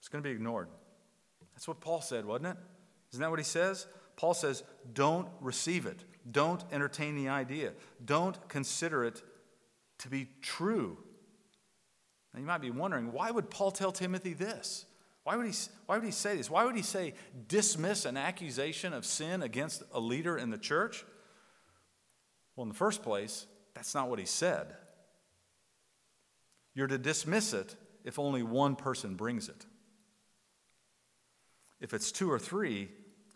[0.00, 0.68] It's going to be ignored.
[1.54, 2.56] That's what Paul said, wasn't it?
[3.12, 3.86] Isn't that what he says?
[4.16, 6.04] Paul says, don't receive it.
[6.30, 7.72] Don't entertain the idea.
[8.04, 9.22] Don't consider it
[9.98, 10.98] to be true.
[12.34, 14.86] Now you might be wondering, why would Paul tell Timothy this?
[15.26, 15.54] Why would, he,
[15.86, 16.48] why would he say this?
[16.48, 17.14] Why would he say
[17.48, 21.04] dismiss an accusation of sin against a leader in the church?
[22.54, 24.76] Well, in the first place, that's not what he said.
[26.76, 29.66] You're to dismiss it if only one person brings it.
[31.80, 32.88] If it's two or three,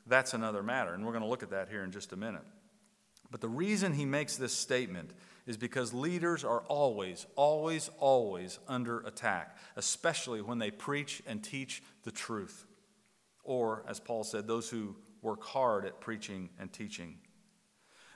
[0.06, 2.44] that's another matter, and we're going to look at that here in just a minute.
[3.32, 5.10] But the reason he makes this statement
[5.50, 11.82] is because leaders are always, always, always under attack, especially when they preach and teach
[12.04, 12.66] the truth.
[13.42, 17.16] Or, as Paul said, those who work hard at preaching and teaching.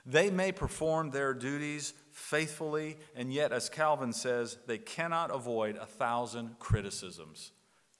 [0.05, 5.85] They may perform their duties faithfully, and yet, as Calvin says, they cannot avoid a
[5.85, 7.51] thousand criticisms.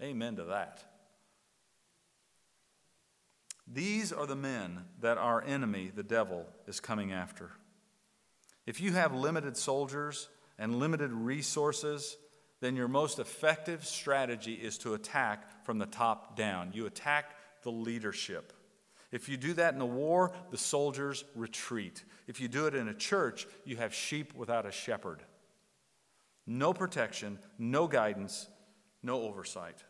[0.02, 0.82] Amen to that.
[3.68, 7.52] These are the men that our enemy, the devil, is coming after.
[8.66, 12.18] If you have limited soldiers and limited resources,
[12.62, 16.72] then your most effective strategy is to attack from the top down.
[16.74, 18.54] You attack the leadership.
[19.12, 22.04] If you do that in a war, the soldiers retreat.
[22.28, 25.22] If you do it in a church, you have sheep without a shepherd.
[26.48, 28.48] No protection, no guidance,
[29.04, 29.84] no oversight.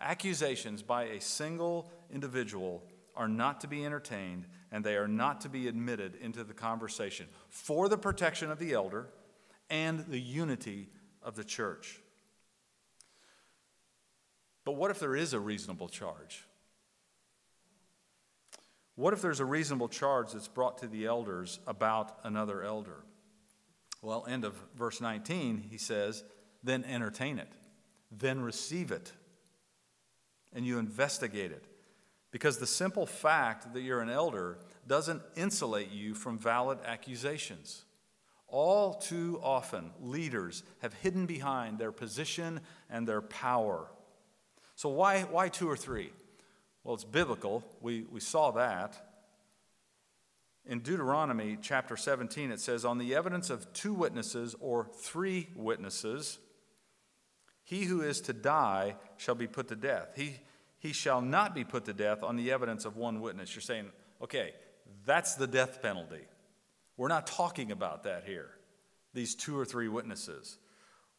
[0.00, 2.84] Accusations by a single individual
[3.16, 7.26] are not to be entertained and they are not to be admitted into the conversation
[7.48, 9.08] for the protection of the elder
[9.70, 10.88] and the unity
[11.22, 12.00] of the church.
[14.64, 16.44] But what if there is a reasonable charge?
[18.96, 23.04] What if there's a reasonable charge that's brought to the elders about another elder?
[24.02, 26.24] Well, end of verse 19, he says,
[26.62, 27.52] then entertain it,
[28.10, 29.12] then receive it,
[30.52, 31.66] and you investigate it.
[32.34, 34.58] Because the simple fact that you're an elder
[34.88, 37.84] doesn't insulate you from valid accusations.
[38.48, 42.58] All too often, leaders have hidden behind their position
[42.90, 43.86] and their power.
[44.74, 46.10] So, why, why two or three?
[46.82, 47.62] Well, it's biblical.
[47.80, 48.96] We, we saw that.
[50.66, 56.40] In Deuteronomy chapter 17, it says, On the evidence of two witnesses or three witnesses,
[57.62, 60.08] he who is to die shall be put to death.
[60.16, 60.40] He,
[60.84, 63.54] he shall not be put to death on the evidence of one witness.
[63.54, 63.86] You're saying,
[64.20, 64.52] okay,
[65.06, 66.20] that's the death penalty.
[66.98, 68.50] We're not talking about that here.
[69.14, 70.58] these two or three witnesses?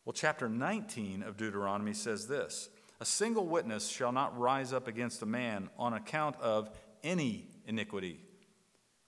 [0.05, 2.70] Well, chapter 19 of Deuteronomy says this
[3.01, 6.70] A single witness shall not rise up against a man on account of
[7.03, 8.20] any iniquity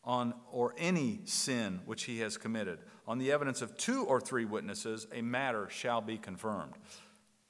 [0.03, 2.79] on or any sin which he has committed.
[3.07, 6.73] On the evidence of two or three witnesses, a matter shall be confirmed.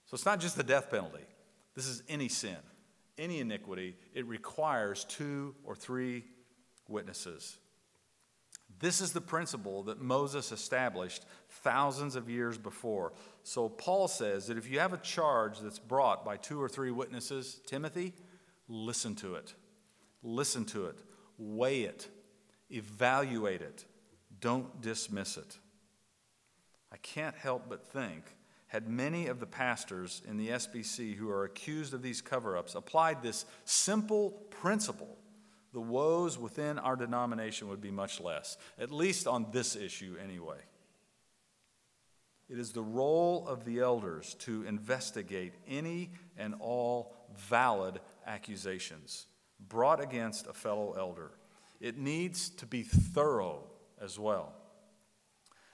[0.07, 1.23] So it's not just the death penalty.
[1.73, 2.57] This is any sin,
[3.17, 3.95] any iniquity.
[4.13, 6.25] It requires two or three
[6.87, 7.57] witnesses.
[8.79, 13.13] This is the principle that Moses established thousands of years before.
[13.43, 16.91] So Paul says that if you have a charge that's brought by two or three
[16.91, 18.13] witnesses, Timothy,
[18.67, 19.53] listen to it.
[20.21, 20.99] Listen to it.
[21.39, 22.07] Weigh it
[22.69, 23.85] Evaluate it.
[24.39, 25.57] Don't dismiss it.
[26.91, 28.23] I can't help but think
[28.67, 32.75] had many of the pastors in the SBC who are accused of these cover ups
[32.75, 35.17] applied this simple principle,
[35.73, 40.59] the woes within our denomination would be much less, at least on this issue anyway.
[42.49, 49.27] It is the role of the elders to investigate any and all valid accusations
[49.67, 51.31] brought against a fellow elder
[51.79, 53.63] it needs to be thorough
[54.01, 54.53] as well.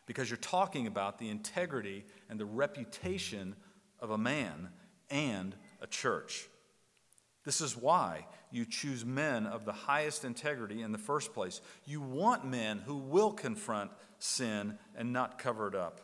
[0.05, 3.55] Because you're talking about the integrity and the reputation
[3.99, 4.69] of a man
[5.09, 6.47] and a church.
[7.45, 11.61] This is why you choose men of the highest integrity in the first place.
[11.85, 15.99] You want men who will confront sin and not cover it up.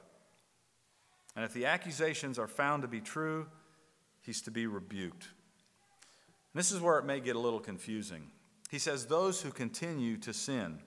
[1.35, 3.47] And if the accusations are found to be true,
[4.21, 5.23] he's to be rebuked.
[6.53, 8.31] And this is where it may get a little confusing.
[8.69, 10.79] He says, those who continue to sin.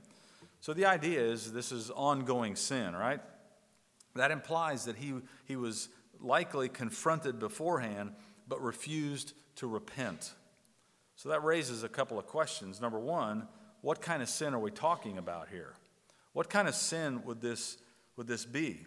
[0.63, 3.21] So the idea is this is ongoing sin, right?
[4.15, 5.89] That implies that he, he was
[6.21, 8.13] likely confronted beforehand
[8.47, 10.35] but refused to repent.
[11.17, 12.81] So that raises a couple of questions.
[12.81, 13.49] Number one,
[13.81, 15.75] what kind of sin are we talking about here?
[16.33, 17.77] What kind of sin would this,
[18.17, 18.87] would this be?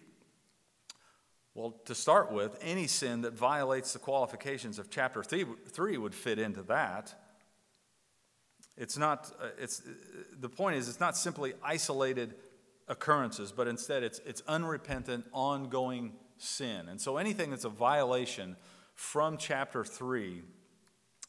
[1.54, 6.14] Well, to start with, any sin that violates the qualifications of chapter three, 3 would
[6.14, 7.14] fit into that.
[8.76, 9.90] It's not, uh, it's, uh,
[10.38, 12.34] the point is, it's not simply isolated
[12.88, 16.88] occurrences, but instead it's, it's unrepentant, ongoing sin.
[16.88, 18.56] And so anything that's a violation
[18.94, 20.42] from chapter 3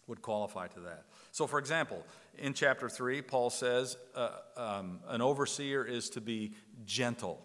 [0.07, 1.05] would qualify to that.
[1.31, 2.03] So, for example,
[2.37, 6.53] in chapter 3, Paul says uh, um, an overseer is to be
[6.85, 7.41] gentle.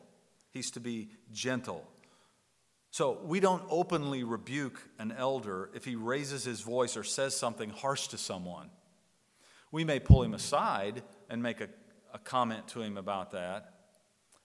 [0.51, 1.85] He's to be gentle.
[2.91, 7.71] So, we don't openly rebuke an elder if he raises his voice or says something
[7.71, 8.71] harsh to someone.
[9.73, 11.69] We may pull him aside and make a,
[12.15, 13.75] a comment to him about that,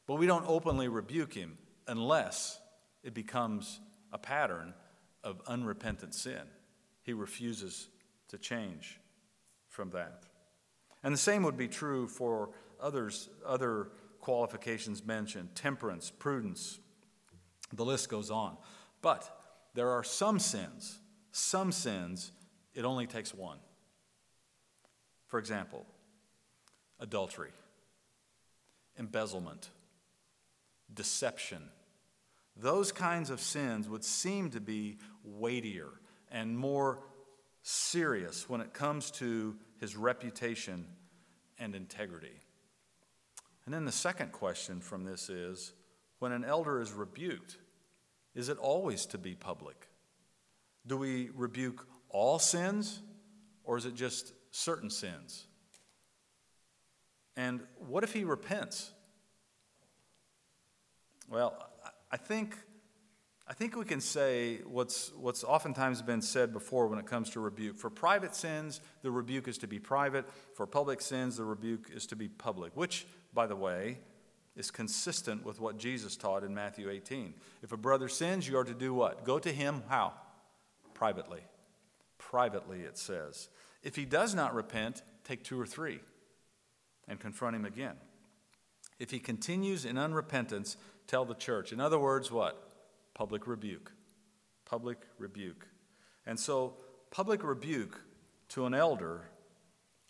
[0.08, 1.58] but we don't openly rebuke him
[1.88, 2.60] unless
[3.04, 3.80] it becomes
[4.12, 4.74] a pattern
[5.24, 6.42] of unrepentant sin.
[7.04, 7.90] He refuses
[8.30, 9.00] to change
[9.68, 10.24] from that.
[11.04, 12.50] And the same would be true for
[12.82, 13.90] others, other
[14.22, 16.80] qualifications mentioned temperance, prudence,
[17.74, 18.58] the list goes on.
[19.02, 19.30] But
[19.74, 21.00] there are some sins,
[21.32, 22.32] some sins,
[22.74, 23.60] it only takes one.
[25.28, 25.86] For example,
[27.00, 27.52] adultery,
[28.98, 29.70] embezzlement,
[30.94, 31.70] deception.
[32.56, 35.90] Those kinds of sins would seem to be weightier
[36.32, 37.04] and more
[37.62, 40.88] serious when it comes to his reputation
[41.60, 42.40] and integrity.
[43.66, 45.74] And then the second question from this is
[46.20, 47.58] when an elder is rebuked,
[48.34, 49.90] is it always to be public?
[50.86, 53.02] Do we rebuke all sins,
[53.66, 55.46] or is it just certain sins.
[57.36, 58.92] And what if he repents?
[61.30, 61.56] Well,
[62.12, 62.58] I think,
[63.48, 67.40] I think we can say what's, what's oftentimes been said before when it comes to
[67.40, 67.78] rebuke.
[67.78, 70.26] For private sins, the rebuke is to be private.
[70.56, 74.00] For public sins, the rebuke is to be public, which, by the way,
[74.56, 77.36] is consistent with what Jesus taught in Matthew 18.
[77.62, 79.24] If a brother sins, you are to do what?
[79.24, 80.14] Go to him how?
[80.96, 81.42] Privately.
[82.18, 83.50] Privately, it says.
[83.88, 86.02] If he does not repent, take two or three
[87.08, 87.96] and confront him again.
[89.00, 90.76] If he continues in unrepentance,
[91.08, 91.72] tell the church.
[91.72, 92.62] In other words, what?
[93.14, 93.94] Public rebuke.
[94.66, 95.70] Public rebuke.
[96.26, 96.74] And so,
[97.12, 98.02] public rebuke
[98.50, 99.30] to an elder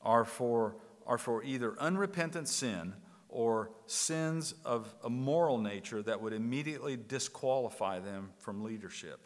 [0.01, 2.95] are for, are for either unrepentant sin
[3.29, 9.19] or sins of a moral nature that would immediately disqualify them from leadership.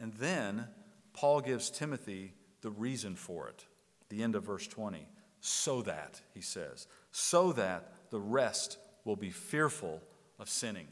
[0.00, 0.66] And then
[1.12, 2.32] Paul gives Timothy
[2.66, 3.64] the reason for it.
[4.08, 5.06] The end of verse 20.
[5.40, 10.02] So that, he says, so that the rest will be fearful
[10.40, 10.88] of sinning.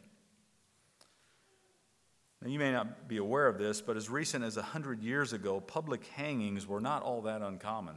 [2.41, 5.59] Now, you may not be aware of this, but as recent as 100 years ago,
[5.59, 7.97] public hangings were not all that uncommon.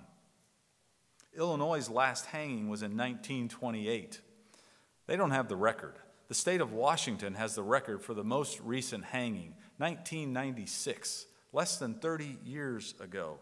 [1.38, 4.22] Illinois' last hanging was in 1928.
[5.06, 5.94] They don't have the record,
[6.30, 11.94] the state of Washington has the record for the most recent hanging, 1996, less than
[11.94, 13.38] 30 years ago.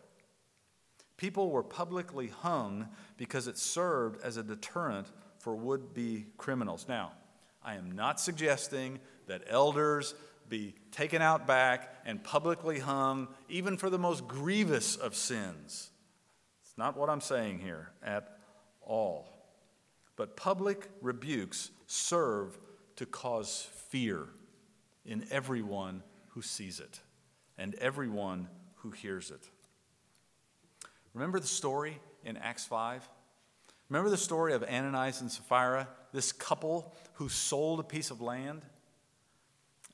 [1.17, 5.07] People were publicly hung because it served as a deterrent
[5.39, 6.85] for would be criminals.
[6.89, 7.13] Now,
[7.63, 10.13] I am not suggesting that elders
[10.49, 15.89] be taken out back and publicly hung, even for the most grievous of sins.
[16.61, 18.37] It's not what I'm saying here at
[18.81, 19.27] all.
[20.15, 22.57] But public rebukes serve
[22.97, 24.27] to cause fear
[25.05, 26.99] in everyone who sees it
[27.57, 28.47] and everyone
[28.77, 29.49] who hears it.
[31.15, 33.07] Remember the story in Acts 5?
[33.89, 38.63] Remember the story of Ananias and Sapphira, this couple who sold a piece of land?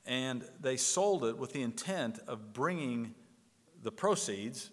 [0.04, 3.14] And they sold it with the intent of bringing
[3.84, 4.70] the proceeds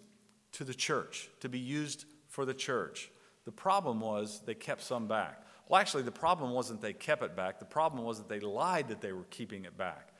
[0.52, 3.12] to the church, to be used for the church.
[3.44, 5.44] The problem was they kept some back.
[5.68, 7.60] Well, actually, the problem wasn't they kept it back.
[7.60, 10.12] The problem was that they lied that they were keeping it back.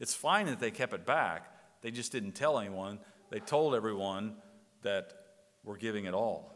[0.00, 1.52] It's fine that they kept it back,
[1.82, 2.98] they just didn't tell anyone.
[3.30, 4.34] They told everyone
[4.82, 5.27] that
[5.68, 6.54] we're giving it all.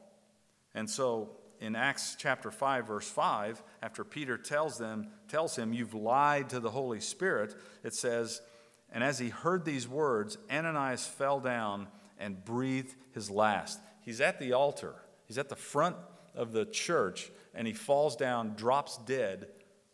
[0.75, 5.93] And so in Acts chapter 5 verse 5 after Peter tells them tells him you've
[5.93, 7.55] lied to the Holy Spirit
[7.85, 8.41] it says
[8.91, 11.89] and as he heard these words Ananias fell down
[12.19, 13.79] and breathed his last.
[14.01, 14.95] He's at the altar.
[15.27, 15.97] He's at the front
[16.35, 19.47] of the church and he falls down drops dead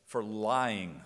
[0.07, 1.03] for lying.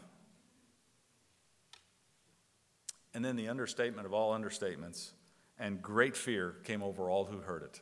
[3.14, 5.12] And then the understatement of all understatements
[5.58, 7.80] and great fear came over all who heard it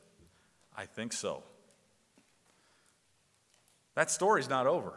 [0.77, 1.43] I think so
[4.01, 4.95] that story's not over.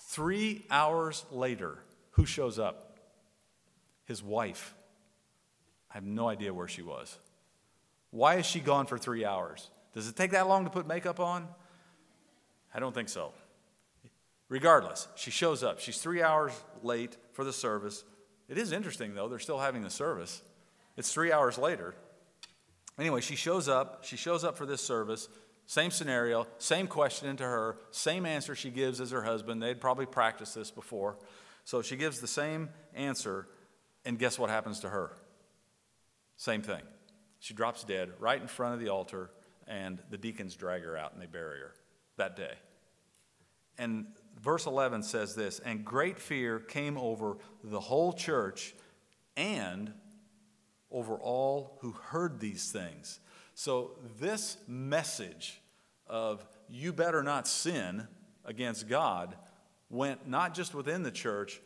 [0.00, 1.78] Three hours later,
[2.12, 2.98] who shows up?
[4.04, 4.74] His wife.
[5.90, 7.16] I have no idea where she was.
[8.10, 9.70] Why is she gone for three hours?
[9.94, 11.46] Does it take that long to put makeup on?
[12.74, 13.32] I don't think so.
[14.48, 15.78] Regardless, she shows up.
[15.78, 18.02] She's three hours late for the service.
[18.48, 20.42] It is interesting, though, they're still having the service.
[20.96, 21.94] It's three hours later.
[22.98, 24.04] Anyway, she shows up.
[24.04, 25.28] She shows up for this service.
[25.68, 29.62] Same scenario, same question to her, same answer she gives as her husband.
[29.62, 31.18] They'd probably practiced this before.
[31.64, 33.46] So she gives the same answer,
[34.06, 35.12] and guess what happens to her?
[36.36, 36.80] Same thing.
[37.38, 39.30] She drops dead right in front of the altar,
[39.66, 41.74] and the deacons drag her out and they bury her
[42.16, 42.54] that day.
[43.76, 44.06] And
[44.40, 48.74] verse 11 says this And great fear came over the whole church
[49.36, 49.92] and
[50.90, 53.20] over all who heard these things.
[53.54, 55.60] So, this message
[56.06, 58.06] of you better not sin
[58.44, 59.36] against God
[59.90, 61.60] went not just within the church,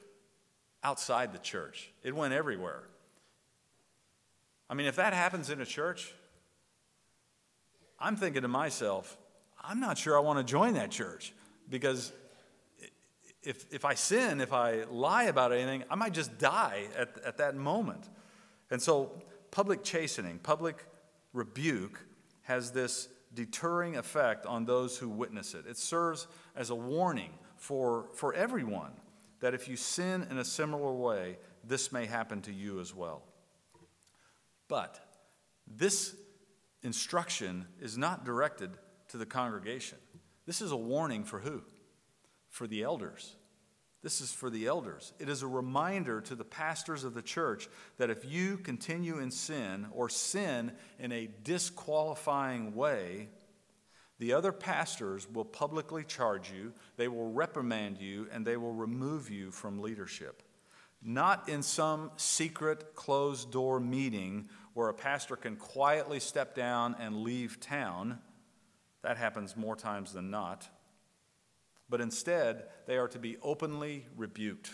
[0.82, 1.92] outside the church.
[2.02, 2.84] It went everywhere.
[4.68, 6.12] I mean, if that happens in a church,
[8.00, 9.16] I'm thinking to myself,
[9.60, 11.32] I'm not sure I want to join that church
[11.68, 12.12] because
[13.42, 17.38] if, if I sin, if I lie about anything, I might just die at, at
[17.38, 18.08] that moment.
[18.72, 19.12] And so,
[19.50, 20.86] public chastening, public
[21.34, 22.00] rebuke
[22.44, 25.66] has this deterring effect on those who witness it.
[25.66, 28.92] It serves as a warning for, for everyone
[29.40, 33.22] that if you sin in a similar way, this may happen to you as well.
[34.68, 34.98] But
[35.66, 36.16] this
[36.82, 38.70] instruction is not directed
[39.08, 39.98] to the congregation.
[40.46, 41.62] This is a warning for who?
[42.48, 43.36] For the elders.
[44.02, 45.12] This is for the elders.
[45.20, 49.30] It is a reminder to the pastors of the church that if you continue in
[49.30, 53.28] sin or sin in a disqualifying way,
[54.18, 59.30] the other pastors will publicly charge you, they will reprimand you, and they will remove
[59.30, 60.42] you from leadership.
[61.00, 67.22] Not in some secret closed door meeting where a pastor can quietly step down and
[67.22, 68.18] leave town.
[69.02, 70.68] That happens more times than not
[71.92, 74.70] but instead they are to be openly rebuked.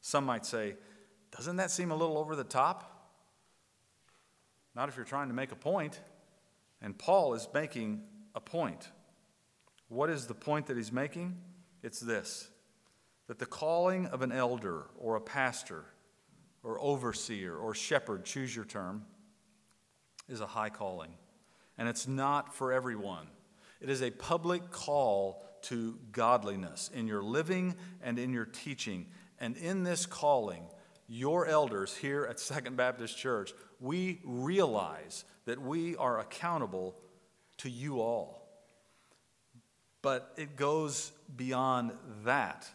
[0.00, 0.76] Some might say,
[1.36, 3.10] doesn't that seem a little over the top?
[4.76, 5.98] Not if you're trying to make a point.
[6.80, 8.04] And Paul is making
[8.36, 8.88] a point.
[9.88, 11.36] What is the point that he's making?
[11.82, 12.48] It's this
[13.26, 15.86] that the calling of an elder or a pastor
[16.62, 19.04] or overseer or shepherd, choose your term,
[20.28, 21.10] is a high calling.
[21.76, 23.26] And it's not for everyone.
[23.80, 29.06] It is a public call to godliness in your living and in your teaching.
[29.38, 30.64] And in this calling,
[31.08, 36.94] your elders here at Second Baptist Church, we realize that we are accountable
[37.58, 38.48] to you all.
[40.02, 41.92] But it goes beyond
[42.24, 42.68] that.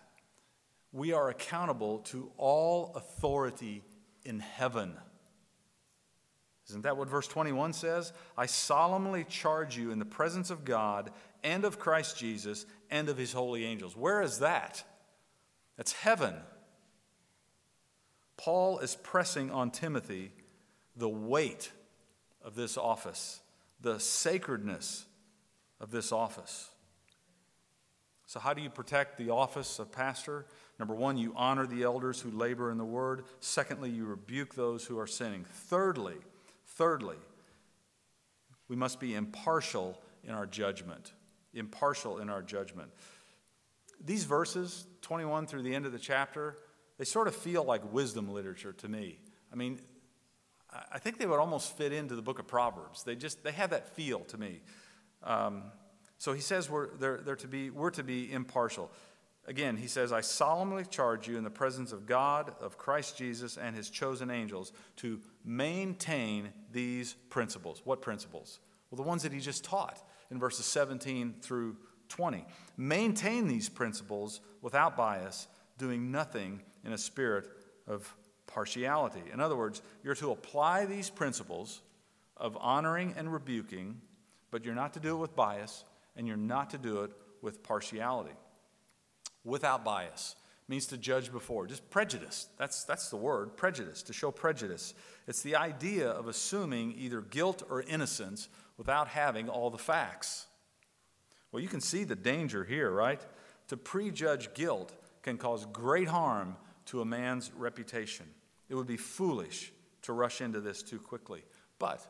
[0.92, 3.84] We are accountable to all authority
[4.24, 4.96] in heaven
[6.70, 8.12] Isn't that what verse 21 says?
[8.38, 11.12] I solemnly charge you in the presence of God
[11.44, 13.96] and of Christ Jesus and of his holy angels.
[13.96, 14.84] Where is that?
[15.78, 16.34] That's heaven.
[18.38, 20.32] Paul is pressing on Timothy
[20.96, 21.72] the weight
[22.44, 23.42] of this office,
[23.82, 25.06] the sacredness
[25.80, 26.70] of this office.
[28.28, 30.46] So, how do you protect the office of pastor?
[30.80, 33.24] Number one, you honor the elders who labor in the word.
[33.40, 35.46] Secondly, you rebuke those who are sinning.
[35.46, 36.16] Thirdly,
[36.76, 37.18] thirdly,
[38.68, 41.14] we must be impartial in our judgment.
[41.54, 42.92] Impartial in our judgment.
[44.04, 46.58] These verses, 21 through the end of the chapter,
[46.98, 49.20] they sort of feel like wisdom literature to me.
[49.52, 49.80] I mean,
[50.92, 53.04] I think they would almost fit into the book of Proverbs.
[53.04, 54.62] They just they have that feel to me.
[55.24, 55.64] Um,
[56.18, 58.92] so he says we're, they're, they're to be, we're to be impartial.
[59.48, 63.58] Again, he says, I solemnly charge you in the presence of God, of Christ Jesus,
[63.58, 67.82] and his chosen angels to maintain these principles.
[67.84, 68.60] What principles?
[68.90, 71.78] Well, the ones that he just taught in verses 17 through
[72.10, 72.46] 20.
[72.78, 77.48] Maintain these principles without bias, doing nothing in a spirit
[77.88, 78.16] of
[78.48, 79.22] partiality.
[79.32, 81.82] In other words, you're to apply these principles
[82.38, 84.02] of honoring and rebuking,
[84.50, 85.84] but you're not to do it with bias,
[86.16, 88.34] and you're not to do it with partiality.
[89.46, 90.36] Without bias
[90.68, 92.48] means to judge before, just prejudice.
[92.58, 94.96] That's, that's the word, prejudice, to show prejudice.
[95.28, 100.48] It's the idea of assuming either guilt or innocence without having all the facts.
[101.52, 103.22] Well, you can see the danger here, right?
[103.68, 108.26] To prejudge guilt can cause great harm to a man's reputation.
[108.68, 109.72] It would be foolish
[110.02, 111.44] to rush into this too quickly.
[111.80, 112.06] But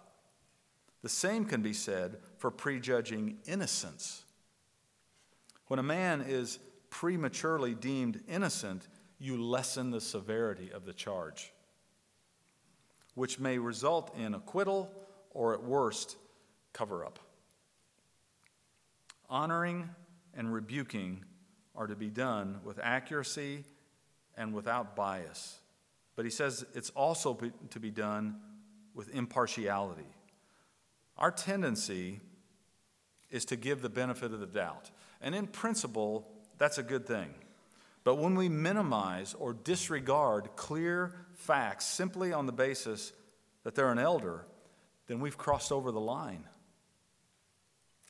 [1.01, 4.23] the same can be said for prejudging innocence.
[5.67, 6.59] When a man is
[7.00, 8.88] prematurely deemed innocent,
[9.20, 11.52] you lessen the severity of the charge,
[13.16, 14.89] which may result in acquittal
[15.32, 16.16] or, at worst,
[16.72, 17.20] cover up.
[19.30, 19.89] Honoring
[20.38, 21.26] and rebuking
[21.76, 23.66] are to be done with accuracy
[24.38, 25.60] and without bias.
[26.16, 27.38] But he says it's also
[27.72, 28.39] to be done
[28.93, 30.08] with impartiality.
[31.18, 32.22] Our tendency
[33.30, 34.91] is to give the benefit of the doubt.
[35.20, 37.34] And in principle, that's a good thing.
[38.03, 43.12] But when we minimize or disregard clear facts simply on the basis
[43.64, 44.45] that they're an elder,
[45.08, 46.45] then we've crossed over the line.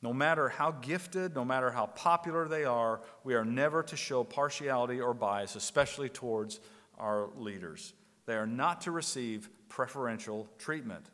[0.02, 4.24] No matter how gifted, no matter how popular they are, we are never to show
[4.24, 6.60] partiality or bias, especially towards
[7.00, 7.93] our leaders.
[8.26, 11.06] They are not to receive preferential treatment.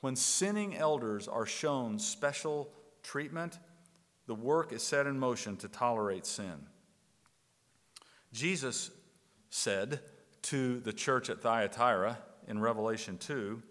[0.00, 2.70] When sinning elders are shown special
[3.02, 3.58] treatment,
[4.28, 6.66] the work is set in motion to tolerate sin.
[8.32, 8.90] Jesus
[9.48, 10.00] said
[10.42, 13.62] to the church at Thyatira in Revelation 2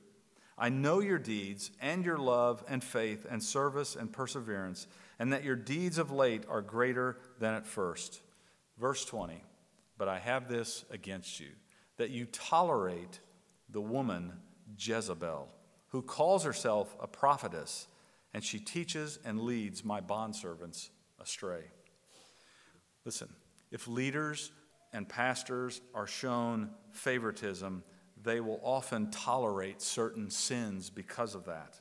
[0.57, 4.87] I know your deeds and your love and faith and service and perseverance,
[5.19, 8.21] and that your deeds of late are greater than at first.
[8.79, 9.43] Verse 20
[9.99, 11.49] But I have this against you,
[11.97, 13.19] that you tolerate
[13.69, 14.33] the woman
[14.79, 15.47] Jezebel,
[15.89, 17.87] who calls herself a prophetess,
[18.37, 21.63] and she teaches and leads my bondservants astray.
[23.03, 23.29] Listen,
[23.71, 24.51] if leaders
[24.93, 27.83] and pastors are shown favoritism,
[28.21, 31.79] they will often tolerate certain sins because of that.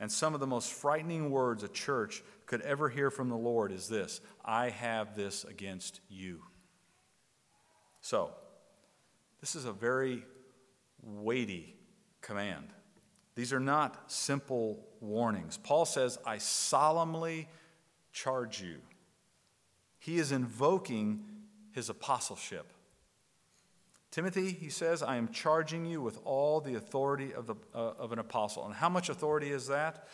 [0.00, 3.70] And some of the most frightening words a church could ever hear from the Lord
[3.70, 6.42] is this I have this against you.
[8.00, 8.32] So,
[9.40, 10.24] this is a very
[11.00, 11.76] weighty
[12.20, 12.66] command.
[13.36, 15.58] These are not simple warnings.
[15.58, 17.48] Paul says, I solemnly
[18.12, 18.76] charge you.
[19.98, 21.24] He is invoking
[21.72, 22.72] his apostleship.
[24.10, 28.12] Timothy, he says, I am charging you with all the authority of, the, uh, of
[28.12, 28.66] an apostle.
[28.66, 30.06] And how much authority is that?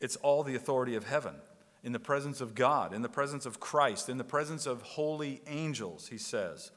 [0.00, 1.36] It's all the authority of heaven,
[1.82, 5.40] in the presence of God, in the presence of Christ, in the presence of holy
[5.46, 6.72] angels, he says.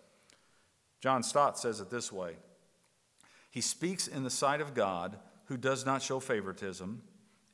[1.02, 2.36] John Stott says it this way
[3.52, 7.02] He speaks in the sight of God, who does not show favoritism,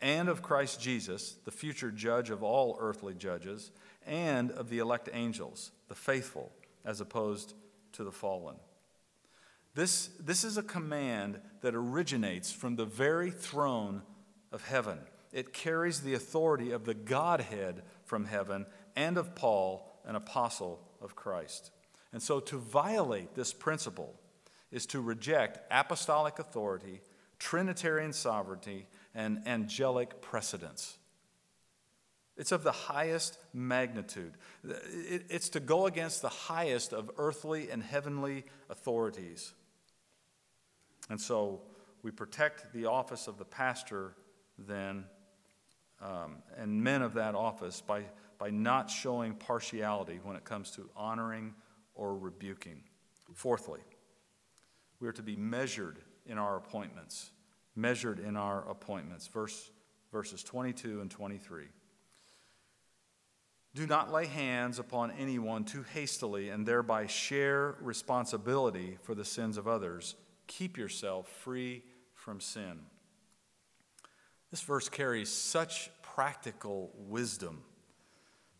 [0.02, 3.72] and of Christ Jesus, the future judge of all earthly judges,
[4.06, 6.52] and of the elect angels, the faithful,
[6.84, 7.54] as opposed
[7.93, 8.56] to the fallen.
[9.74, 14.02] This, this is a command that originates from the very throne
[14.52, 14.99] of heaven.
[15.32, 21.16] It carries the authority of the Godhead from heaven and of Paul, an apostle of
[21.16, 21.72] Christ.
[22.12, 24.20] And so to violate this principle
[24.72, 27.02] is to reject apostolic authority,
[27.39, 30.97] Trinitarian sovereignty, and angelic precedence.
[32.38, 34.34] It's of the highest magnitude.
[34.64, 39.53] It's to go against the highest of earthly and heavenly authorities.
[41.09, 41.62] And so
[42.03, 44.16] we protect the office of the pastor
[44.57, 45.05] then
[46.01, 48.03] um, and men of that office by,
[48.38, 51.53] by not showing partiality when it comes to honoring
[51.93, 52.82] or rebuking.
[53.34, 53.82] Fourthly,
[54.99, 57.32] we are to be measured in our appointments.
[57.76, 59.28] Measured in our appointments.
[59.28, 59.72] Verse,
[60.12, 61.66] verses 22 and 23.
[63.74, 69.58] Do not lay hands upon anyone too hastily and thereby share responsibility for the sins
[69.58, 70.16] of others.
[70.48, 72.80] Keep yourself free from sin.
[74.50, 77.62] This verse carries such practical wisdom.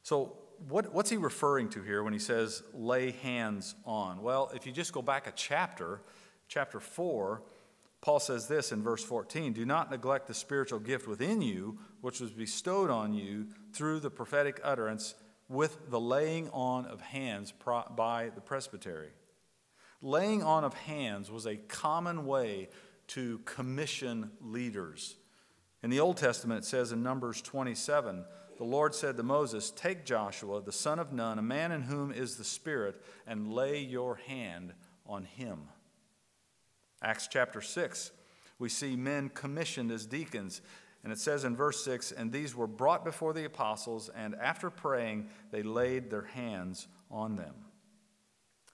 [0.04, 0.38] So,
[0.70, 4.22] what, what's he referring to here when he says lay hands on?
[4.22, 6.02] Well, if you just go back a chapter,
[6.48, 7.42] chapter 4,
[8.02, 12.20] Paul says this in verse 14 Do not neglect the spiritual gift within you, which
[12.20, 15.14] was bestowed on you through the prophetic utterance
[15.48, 17.54] with the laying on of hands
[17.96, 19.12] by the presbytery.
[20.02, 22.70] Laying on of hands was a common way
[23.08, 25.16] to commission leaders.
[25.84, 28.24] In the Old Testament, it says in Numbers 27,
[28.58, 32.12] the Lord said to Moses, Take Joshua, the son of Nun, a man in whom
[32.12, 34.74] is the Spirit, and lay your hand
[35.06, 35.68] on him.
[37.02, 38.12] Acts chapter 6,
[38.60, 40.62] we see men commissioned as deacons.
[41.04, 44.70] And it says in verse 6 And these were brought before the apostles, and after
[44.70, 47.56] praying, they laid their hands on them.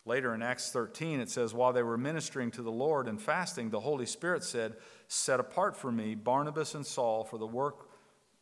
[0.05, 3.69] Later in Acts 13, it says, While they were ministering to the Lord and fasting,
[3.69, 4.75] the Holy Spirit said,
[5.07, 7.89] Set apart for me Barnabas and Saul for the work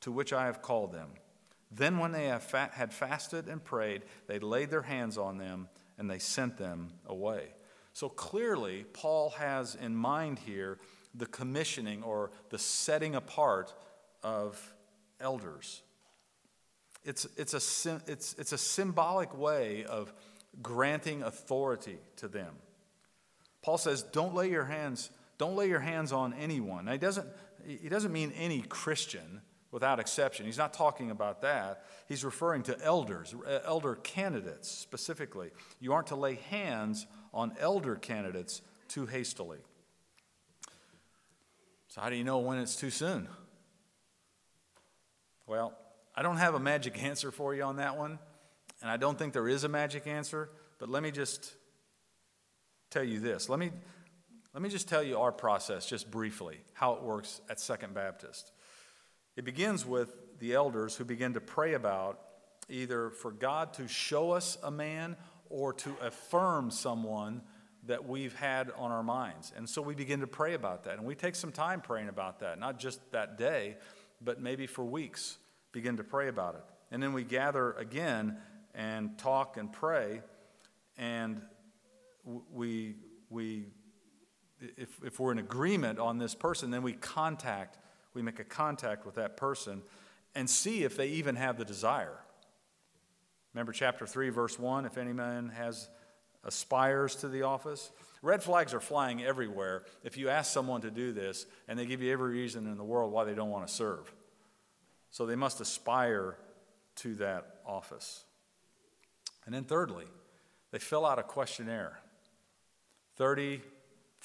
[0.01, 1.09] to which I have called them.
[1.71, 5.67] Then, when they had fasted and prayed, they laid their hands on them
[5.97, 7.49] and they sent them away.
[7.95, 10.77] So clearly, Paul has in mind here
[11.15, 13.73] the commissioning or the setting apart
[14.21, 14.61] of
[15.19, 15.81] elders.
[17.03, 20.13] It's, it's, a, it's, it's a symbolic way of
[20.61, 22.53] granting authority to them.
[23.63, 26.85] Paul says, Don't lay your hands don't lay your hands on anyone.
[26.85, 27.27] Now, he doesn't,
[27.65, 29.41] he doesn't mean any Christian
[29.71, 30.45] without exception.
[30.45, 31.83] He's not talking about that.
[32.07, 35.49] He's referring to elders, uh, elder candidates specifically.
[35.81, 39.59] You aren't to lay hands on elder candidates too hastily.
[41.89, 43.27] So, how do you know when it's too soon?
[45.45, 45.77] Well,
[46.15, 48.17] I don't have a magic answer for you on that one,
[48.81, 51.53] and I don't think there is a magic answer, but let me just
[52.89, 53.49] tell you this.
[53.49, 53.71] Let me,
[54.53, 58.51] let me just tell you our process, just briefly, how it works at Second Baptist.
[59.35, 62.19] It begins with the elders who begin to pray about
[62.69, 65.17] either for God to show us a man
[65.55, 67.41] or to affirm someone
[67.87, 69.53] that we've had on our minds.
[69.55, 70.97] And so we begin to pray about that.
[70.97, 73.77] And we take some time praying about that, not just that day,
[74.21, 75.37] but maybe for weeks,
[75.71, 76.63] begin to pray about it.
[76.91, 78.37] And then we gather again
[78.73, 80.21] and talk and pray,
[80.97, 81.41] and
[82.51, 82.95] we,
[83.29, 83.67] we
[84.75, 87.77] if, if we're in agreement on this person, then we contact,
[88.13, 89.83] we make a contact with that person
[90.33, 92.19] and see if they even have the desire.
[93.55, 95.87] Remember chapter 3, verse 1 if any man has
[96.43, 97.89] aspires to the office.
[98.21, 102.01] Red flags are flying everywhere if you ask someone to do this and they give
[102.01, 104.13] you every reason in the world why they don't want to serve.
[105.09, 106.35] So they must aspire
[106.97, 108.25] to that office.
[109.45, 110.05] And then, thirdly,
[110.71, 111.99] they fill out a questionnaire
[113.15, 113.61] 30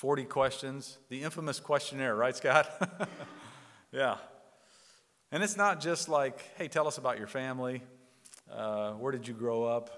[0.01, 2.71] 40 questions, the infamous questionnaire, right, Scott?
[3.93, 4.17] yeah.
[5.31, 7.83] And it's not just like, hey, tell us about your family.
[8.53, 9.91] Uh, where did you grow up?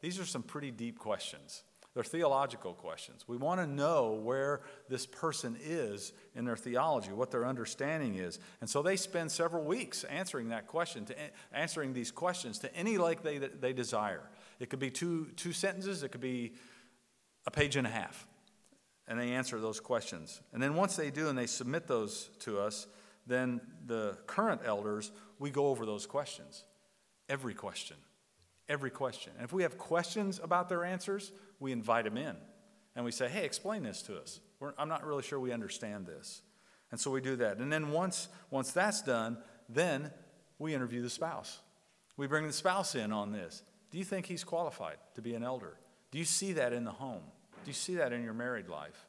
[0.00, 1.62] These are some pretty deep questions.
[1.94, 3.28] They're theological questions.
[3.28, 8.38] We want to know where this person is in their theology, what their understanding is.
[8.62, 11.14] And so they spend several weeks answering that question, to,
[11.52, 14.22] answering these questions to any like they, they desire.
[14.58, 16.54] It could be two, two sentences, it could be
[17.46, 18.26] a page and a half
[19.08, 20.40] and they answer those questions.
[20.52, 22.86] And then once they do and they submit those to us,
[23.26, 26.64] then the current elders, we go over those questions.
[27.28, 27.96] Every question.
[28.68, 29.32] Every question.
[29.36, 32.36] And if we have questions about their answers, we invite them in.
[32.94, 34.40] And we say, hey, explain this to us.
[34.60, 36.42] We're, I'm not really sure we understand this.
[36.90, 37.58] And so we do that.
[37.58, 40.10] And then once, once that's done, then
[40.58, 41.58] we interview the spouse.
[42.16, 43.62] We bring the spouse in on this.
[43.90, 45.78] Do you think he's qualified to be an elder?
[46.10, 47.22] Do you see that in the home?
[47.64, 49.06] Do you see that in your married life?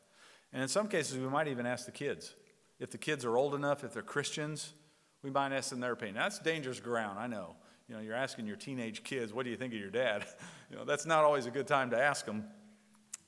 [0.53, 2.33] And in some cases, we might even ask the kids.
[2.79, 4.73] If the kids are old enough, if they're Christians,
[5.21, 6.15] we might ask them their opinion.
[6.15, 7.55] That's dangerous ground, I know.
[7.87, 10.25] You know, you're asking your teenage kids, what do you think of your dad?
[10.69, 12.45] you know, that's not always a good time to ask them.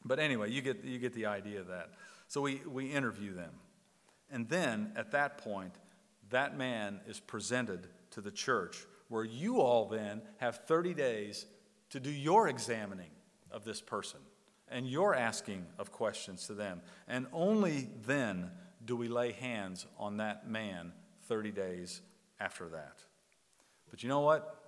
[0.03, 1.91] But anyway, you get, you get the idea of that.
[2.27, 3.51] So we, we interview them.
[4.31, 5.75] And then at that point,
[6.29, 11.45] that man is presented to the church, where you all then have 30 days
[11.89, 13.11] to do your examining
[13.51, 14.19] of this person
[14.67, 16.81] and you're asking of questions to them.
[17.07, 18.51] And only then
[18.83, 20.91] do we lay hands on that man
[21.27, 22.01] 30 days
[22.39, 22.99] after that?
[23.95, 24.61] But you know what?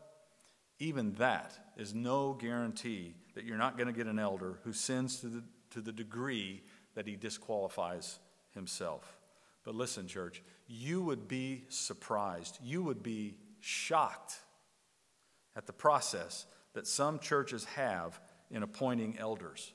[0.80, 5.20] Even that is no guarantee that you're not going to get an elder who sins
[5.20, 6.64] to the, to the degree
[6.96, 8.20] that he disqualifies
[8.52, 9.18] himself.
[9.66, 14.40] But listen, church, you would be surprised, you would be shocked
[15.58, 19.74] at the process that some churches have in appointing elders.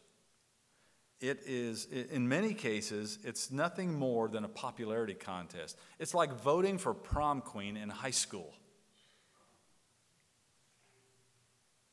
[1.21, 5.77] It is, in many cases, it's nothing more than a popularity contest.
[5.99, 8.55] It's like voting for prom queen in high school.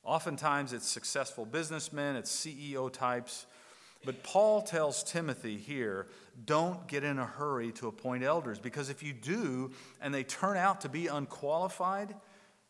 [0.04, 3.46] Oftentimes, it's successful businessmen, it's CEO types.
[4.06, 6.08] But Paul tells Timothy here
[6.46, 9.72] don't get in a hurry to appoint elders because if you do
[10.02, 12.16] and they turn out to be unqualified,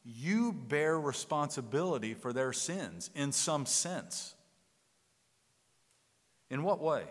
[0.03, 4.33] you bear responsibility for their sins in some sense.
[6.49, 7.03] In what way?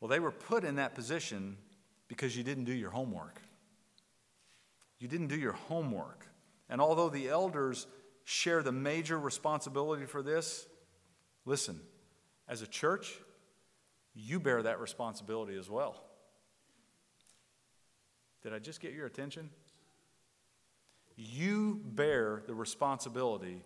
[0.00, 1.56] Well, they were put in that position
[2.08, 3.40] because you didn't do your homework.
[4.98, 6.26] You didn't do your homework.
[6.68, 7.86] And although the elders
[8.26, 10.66] share the major responsibility for this,
[11.44, 11.80] listen,
[12.48, 13.14] as a church,
[14.14, 16.02] you bear that responsibility as well.
[18.42, 19.48] Did I just get your attention?
[21.14, 23.62] You bear the responsibility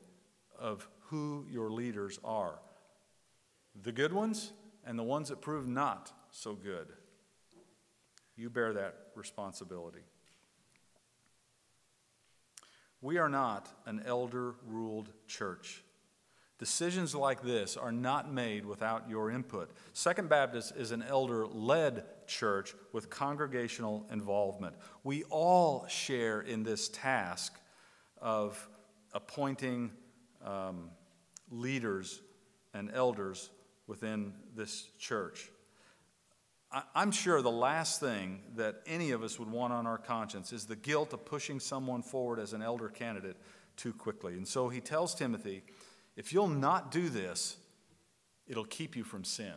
[0.59, 2.59] of who your leaders are
[3.83, 4.53] the good ones
[4.85, 6.89] and the ones that prove not so good.
[8.37, 10.03] You bear that responsibility.
[13.03, 15.83] We are not an elder ruled church.
[16.59, 19.71] Decisions like this are not made without your input.
[19.95, 24.77] Second Baptist is an elder led church with congregational involvement.
[25.03, 27.59] We all share in this task
[28.21, 28.69] of
[29.15, 29.93] appointing
[30.45, 30.91] um,
[31.51, 32.21] leaders
[32.75, 33.49] and elders
[33.87, 35.49] within this church.
[36.95, 40.67] I'm sure the last thing that any of us would want on our conscience is
[40.67, 43.37] the guilt of pushing someone forward as an elder candidate
[43.77, 44.35] too quickly.
[44.35, 45.63] And so he tells Timothy,
[46.17, 47.57] if you'll not do this,
[48.47, 49.55] it'll keep you from sin.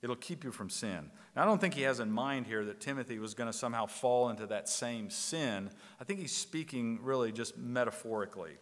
[0.00, 1.10] It'll keep you from sin.
[1.36, 3.86] Now, I don't think he has in mind here that Timothy was going to somehow
[3.86, 5.70] fall into that same sin.
[6.00, 8.52] I think he's speaking really just metaphorically.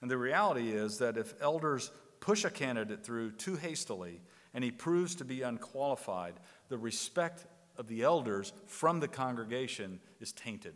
[0.00, 1.90] And the reality is that if elders
[2.20, 4.20] push a candidate through too hastily
[4.54, 6.34] and he proves to be unqualified,
[6.72, 7.44] the respect
[7.76, 10.72] of the elders from the congregation is tainted.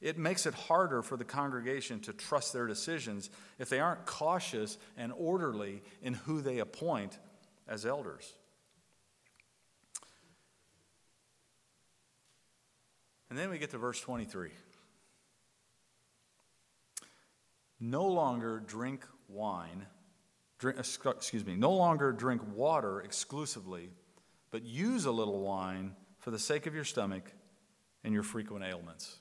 [0.00, 3.30] It makes it harder for the congregation to trust their decisions
[3.60, 7.20] if they aren't cautious and orderly in who they appoint
[7.68, 8.34] as elders.
[13.30, 14.50] And then we get to verse 23.
[17.78, 19.86] No longer drink wine,
[20.58, 23.90] drink, uh, excuse me, no longer drink water exclusively,
[24.52, 27.32] but use a little wine for the sake of your stomach
[28.04, 29.18] and your frequent ailments.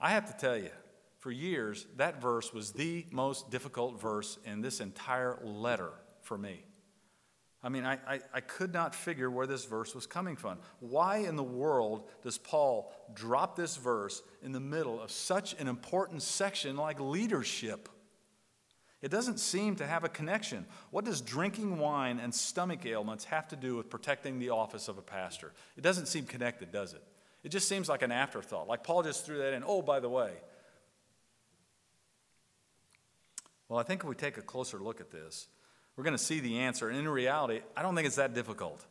[0.00, 0.70] I have to tell you,
[1.18, 5.92] for years, that verse was the most difficult verse in this entire letter
[6.22, 6.64] for me.
[7.62, 10.58] I mean, I, I, I, could not figure where this verse was coming from.
[10.78, 15.66] Why in the world does Paul drop this verse in the middle of such an
[15.66, 17.88] important section like leadership?
[19.06, 20.66] It doesn't seem to have a connection.
[20.90, 24.98] What does drinking wine and stomach ailments have to do with protecting the office of
[24.98, 25.52] a pastor?
[25.76, 27.04] It doesn't seem connected, does it?
[27.44, 28.66] It just seems like an afterthought.
[28.66, 29.62] Like Paul just threw that in.
[29.64, 30.32] Oh, by the way.
[33.68, 35.46] Well, I think if we take a closer look at this,
[35.94, 36.88] we're going to see the answer.
[36.88, 38.84] And in reality, I don't think it's that difficult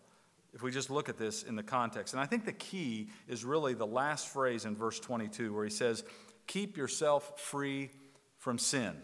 [0.54, 2.14] if we just look at this in the context.
[2.14, 5.72] And I think the key is really the last phrase in verse 22 where he
[5.72, 6.06] says,
[6.48, 7.90] Keep yourself free
[8.38, 8.96] from sin.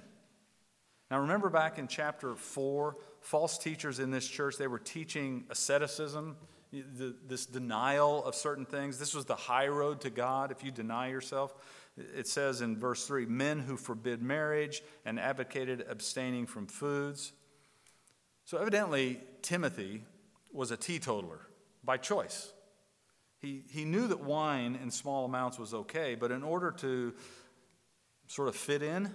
[1.12, 6.38] Now, remember back in chapter 4, false teachers in this church, they were teaching asceticism,
[6.72, 8.98] this denial of certain things.
[8.98, 11.54] This was the high road to God if you deny yourself.
[11.98, 17.34] It says in verse 3 men who forbid marriage and advocated abstaining from foods.
[18.46, 20.06] So, evidently, Timothy
[20.54, 21.42] was a teetotaler
[21.84, 22.54] by choice.
[23.40, 27.14] He, he knew that wine in small amounts was okay, but in order to
[28.28, 29.14] sort of fit in,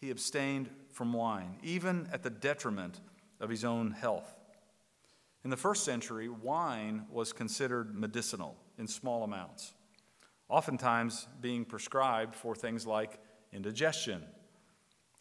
[0.00, 3.00] he abstained from wine, even at the detriment
[3.40, 4.34] of his own health.
[5.44, 9.74] In the first century, wine was considered medicinal in small amounts,
[10.48, 13.18] oftentimes being prescribed for things like
[13.52, 14.22] indigestion.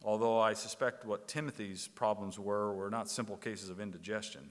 [0.03, 4.49] Although I suspect what Timothy's problems were were not simple cases of indigestion.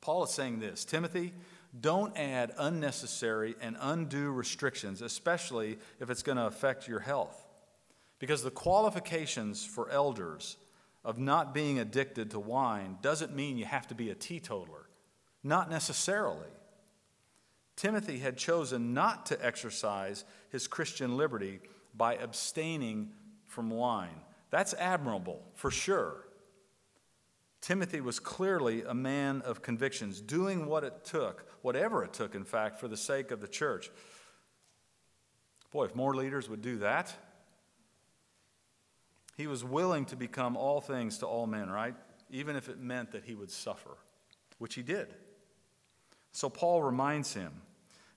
[0.00, 1.32] Paul is saying this Timothy,
[1.78, 7.43] don't add unnecessary and undue restrictions, especially if it's going to affect your health.
[8.18, 10.56] Because the qualifications for elders
[11.04, 14.88] of not being addicted to wine doesn't mean you have to be a teetotaler.
[15.42, 16.48] Not necessarily.
[17.76, 21.60] Timothy had chosen not to exercise his Christian liberty
[21.94, 23.10] by abstaining
[23.46, 24.20] from wine.
[24.50, 26.24] That's admirable, for sure.
[27.60, 32.44] Timothy was clearly a man of convictions, doing what it took, whatever it took, in
[32.44, 33.90] fact, for the sake of the church.
[35.72, 37.12] Boy, if more leaders would do that,
[39.36, 41.94] he was willing to become all things to all men, right?
[42.30, 43.96] Even if it meant that he would suffer,
[44.58, 45.08] which he did.
[46.32, 47.52] So Paul reminds him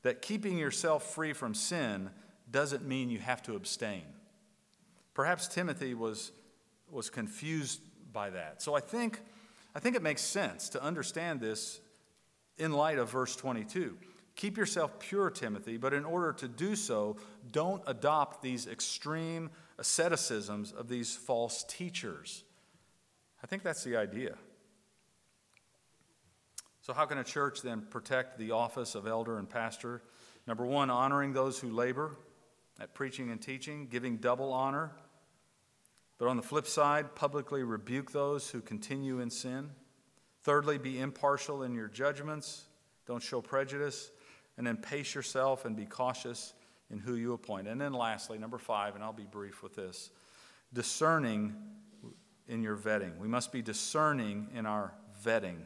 [0.04, 2.10] that keeping yourself free from sin
[2.50, 4.04] doesn't mean you have to abstain.
[5.14, 6.32] Perhaps Timothy was,
[6.90, 7.82] was confused
[8.14, 8.62] by that.
[8.62, 9.20] So I think,
[9.76, 11.80] I think it makes sense to understand this
[12.58, 13.98] in light of verse 22.
[14.36, 17.18] Keep yourself pure, Timothy, but in order to do so,
[17.52, 22.44] don't adopt these extreme asceticisms of these false teachers.
[23.44, 24.36] I think that's the idea.
[26.82, 30.02] So, how can a church then protect the office of elder and pastor?
[30.48, 32.16] Number one, honoring those who labor
[32.80, 34.92] at preaching and teaching, giving double honor.
[36.18, 39.70] But on the flip side, publicly rebuke those who continue in sin.
[40.44, 42.64] Thirdly, be impartial in your judgments.
[43.06, 44.10] Don't show prejudice.
[44.58, 46.54] And then pace yourself and be cautious
[46.92, 47.68] in who you appoint.
[47.68, 50.10] And then lastly, number five, and I'll be brief with this
[50.74, 51.56] discerning
[52.48, 53.18] in your vetting.
[53.18, 55.58] We must be discerning in our vetting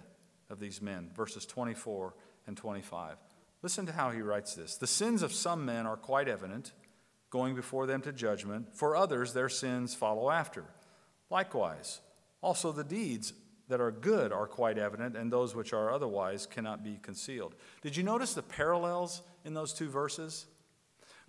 [0.49, 2.13] of these men, verses 24
[2.47, 3.17] and 25.
[3.61, 4.75] Listen to how he writes this.
[4.75, 6.73] The sins of some men are quite evident,
[7.29, 8.75] going before them to judgment.
[8.75, 10.65] For others, their sins follow after.
[11.29, 12.01] Likewise,
[12.41, 13.33] also the deeds
[13.69, 17.55] that are good are quite evident, and those which are otherwise cannot be concealed.
[17.81, 20.47] Did you notice the parallels in those two verses?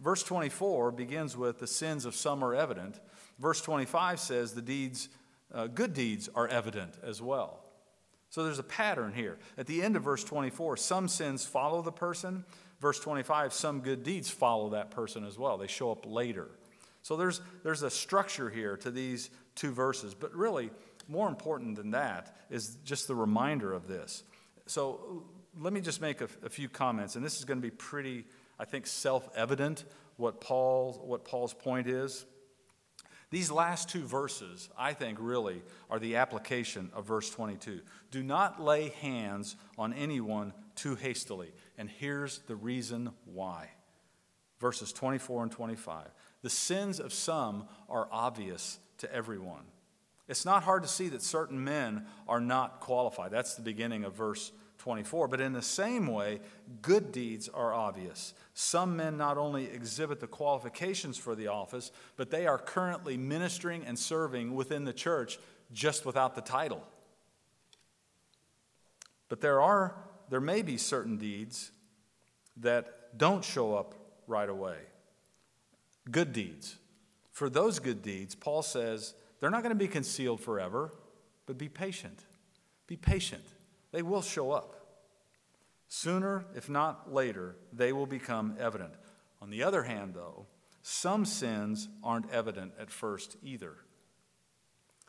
[0.01, 3.01] Verse 24 begins with the sins of some are evident.
[3.39, 5.09] Verse 25 says the deeds,
[5.53, 7.61] uh, good deeds, are evident as well.
[8.31, 9.39] So there's a pattern here.
[9.59, 12.45] At the end of verse 24, some sins follow the person.
[12.81, 15.59] Verse 25, some good deeds follow that person as well.
[15.59, 16.49] They show up later.
[17.03, 20.15] So there's, there's a structure here to these two verses.
[20.15, 20.71] But really,
[21.09, 24.23] more important than that is just the reminder of this.
[24.67, 25.25] So
[25.61, 28.25] let me just make a, a few comments, and this is going to be pretty,
[28.63, 29.85] I think, self evident
[30.19, 32.25] what, Paul, what Paul's point is.
[33.31, 37.81] These last two verses, I think, really are the application of verse 22.
[38.13, 41.53] Do not lay hands on anyone too hastily.
[41.77, 43.69] And here's the reason why.
[44.61, 46.07] Verses 24 and 25.
[46.43, 49.65] The sins of some are obvious to everyone.
[50.29, 53.33] It's not hard to see that certain men are not qualified.
[53.33, 54.53] That's the beginning of verse
[54.83, 55.29] 24.
[55.29, 56.41] But in the same way,
[56.83, 58.35] good deeds are obvious.
[58.53, 63.85] Some men not only exhibit the qualifications for the office, but they are currently ministering
[63.85, 65.39] and serving within the church
[65.73, 66.83] just without the title.
[69.29, 69.95] But there are
[70.31, 71.71] there may be certain deeds
[72.57, 73.95] that don't show up
[74.27, 74.79] right away.
[76.11, 76.77] Good deeds.
[77.31, 80.91] For those good deeds, Paul says they're not going to be concealed forever,
[81.47, 82.25] but be patient.
[82.87, 83.45] Be patient.
[83.93, 84.77] They will show up.
[85.89, 88.95] Sooner, if not later, they will become evident.
[89.41, 90.47] On the other hand, though,
[90.83, 93.77] some sins aren't evident at first either.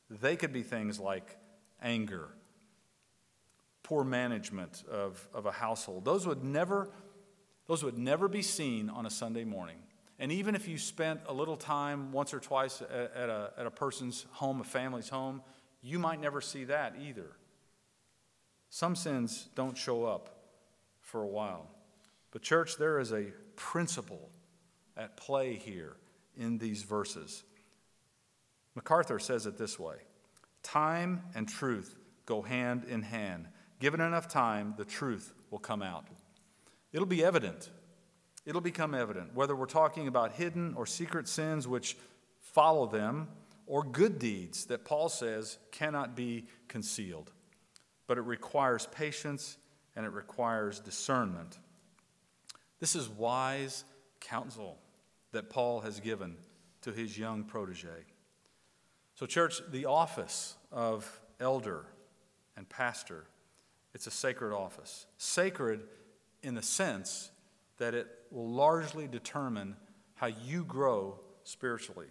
[0.10, 1.38] They could be things like
[1.82, 2.30] anger,
[3.82, 6.06] poor management of, of a household.
[6.06, 6.92] Those would never
[7.66, 9.78] those would never be seen on a Sunday morning.
[10.20, 13.66] And even if you spent a little time once or twice at, at, a, at
[13.66, 15.42] a person's home, a family's home,
[15.82, 17.32] you might never see that either.
[18.74, 20.36] Some sins don't show up
[21.00, 21.70] for a while.
[22.32, 24.32] But, church, there is a principle
[24.98, 25.96] at play here
[26.36, 27.44] in these verses.
[28.74, 29.98] MacArthur says it this way
[30.64, 31.96] Time and truth
[32.26, 33.46] go hand in hand.
[33.80, 36.08] Given enough time, the truth will come out.
[36.92, 37.70] It'll be evident.
[38.44, 41.96] It'll become evident whether we're talking about hidden or secret sins which
[42.40, 43.28] follow them
[43.68, 47.32] or good deeds that Paul says cannot be concealed.
[48.08, 49.58] But it requires patience
[49.96, 51.58] and it requires discernment.
[52.80, 53.86] This is wise
[54.20, 54.78] counsel
[55.32, 56.36] that Paul has given
[56.82, 58.06] to his young protege.
[59.16, 61.86] So, church, the office of elder
[62.58, 63.26] and pastor,
[63.94, 65.06] it's a sacred office.
[65.18, 65.82] Sacred
[66.42, 67.32] in the sense
[67.78, 69.76] that it will largely determine
[70.16, 72.08] how you grow spiritually.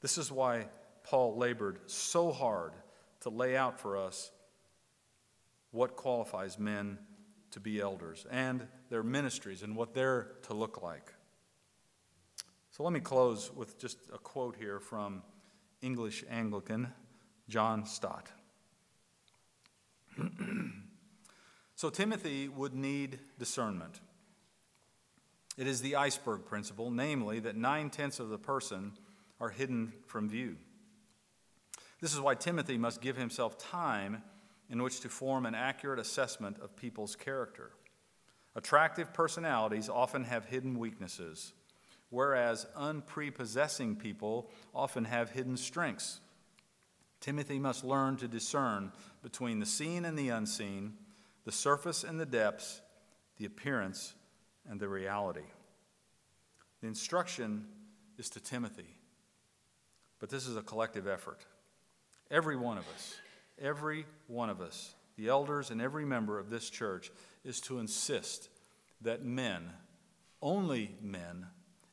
[0.00, 0.66] This is why
[1.04, 2.72] Paul labored so hard
[3.20, 4.30] to lay out for us
[5.72, 6.98] what qualifies men
[7.50, 11.12] to be elders and their ministries and what they're to look like.
[12.70, 15.22] So let me close with just a quote here from
[15.82, 16.92] English Anglican
[17.48, 18.30] John Stott.
[21.82, 23.98] So Timothy would need discernment.
[25.58, 28.92] It is the iceberg principle, namely, that nine tenths of the person
[29.40, 30.58] are hidden from view.
[32.00, 34.22] This is why Timothy must give himself time
[34.72, 37.72] in which to form an accurate assessment of people's character.
[38.56, 41.52] Attractive personalities often have hidden weaknesses,
[42.08, 46.20] whereas unprepossessing people often have hidden strengths.
[47.20, 48.92] Timothy must learn to discern
[49.22, 50.94] between the seen and the unseen,
[51.44, 52.80] the surface and the depths,
[53.36, 54.14] the appearance
[54.68, 55.46] and the reality.
[56.80, 57.66] The instruction
[58.16, 58.96] is to Timothy,
[60.18, 61.44] but this is a collective effort.
[62.30, 63.16] Every one of us,
[63.62, 67.10] every one of us, the elders and every member of this church,
[67.44, 68.48] is to insist
[69.00, 69.70] that men,
[70.42, 71.46] only men,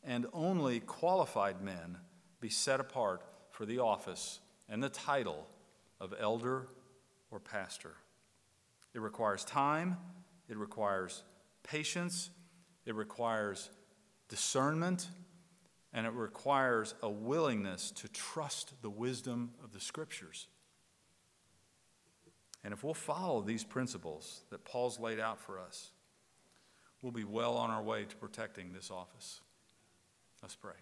[0.04, 1.98] and only qualified men
[2.42, 5.48] be set apart for the office and the title
[6.00, 6.68] of elder
[7.32, 7.96] or pastor.
[8.94, 9.98] It requires time,
[10.48, 11.24] it requires
[11.64, 12.30] patience,
[12.86, 13.70] it requires
[14.30, 15.08] discernment,
[15.94, 20.48] and it requires a willingness to trust the wisdom of the scriptures.
[22.64, 25.92] And if we'll follow these principles that Paul's laid out for us,
[27.02, 29.42] we'll be well on our way to protecting this office.
[30.42, 30.74] Let's pray.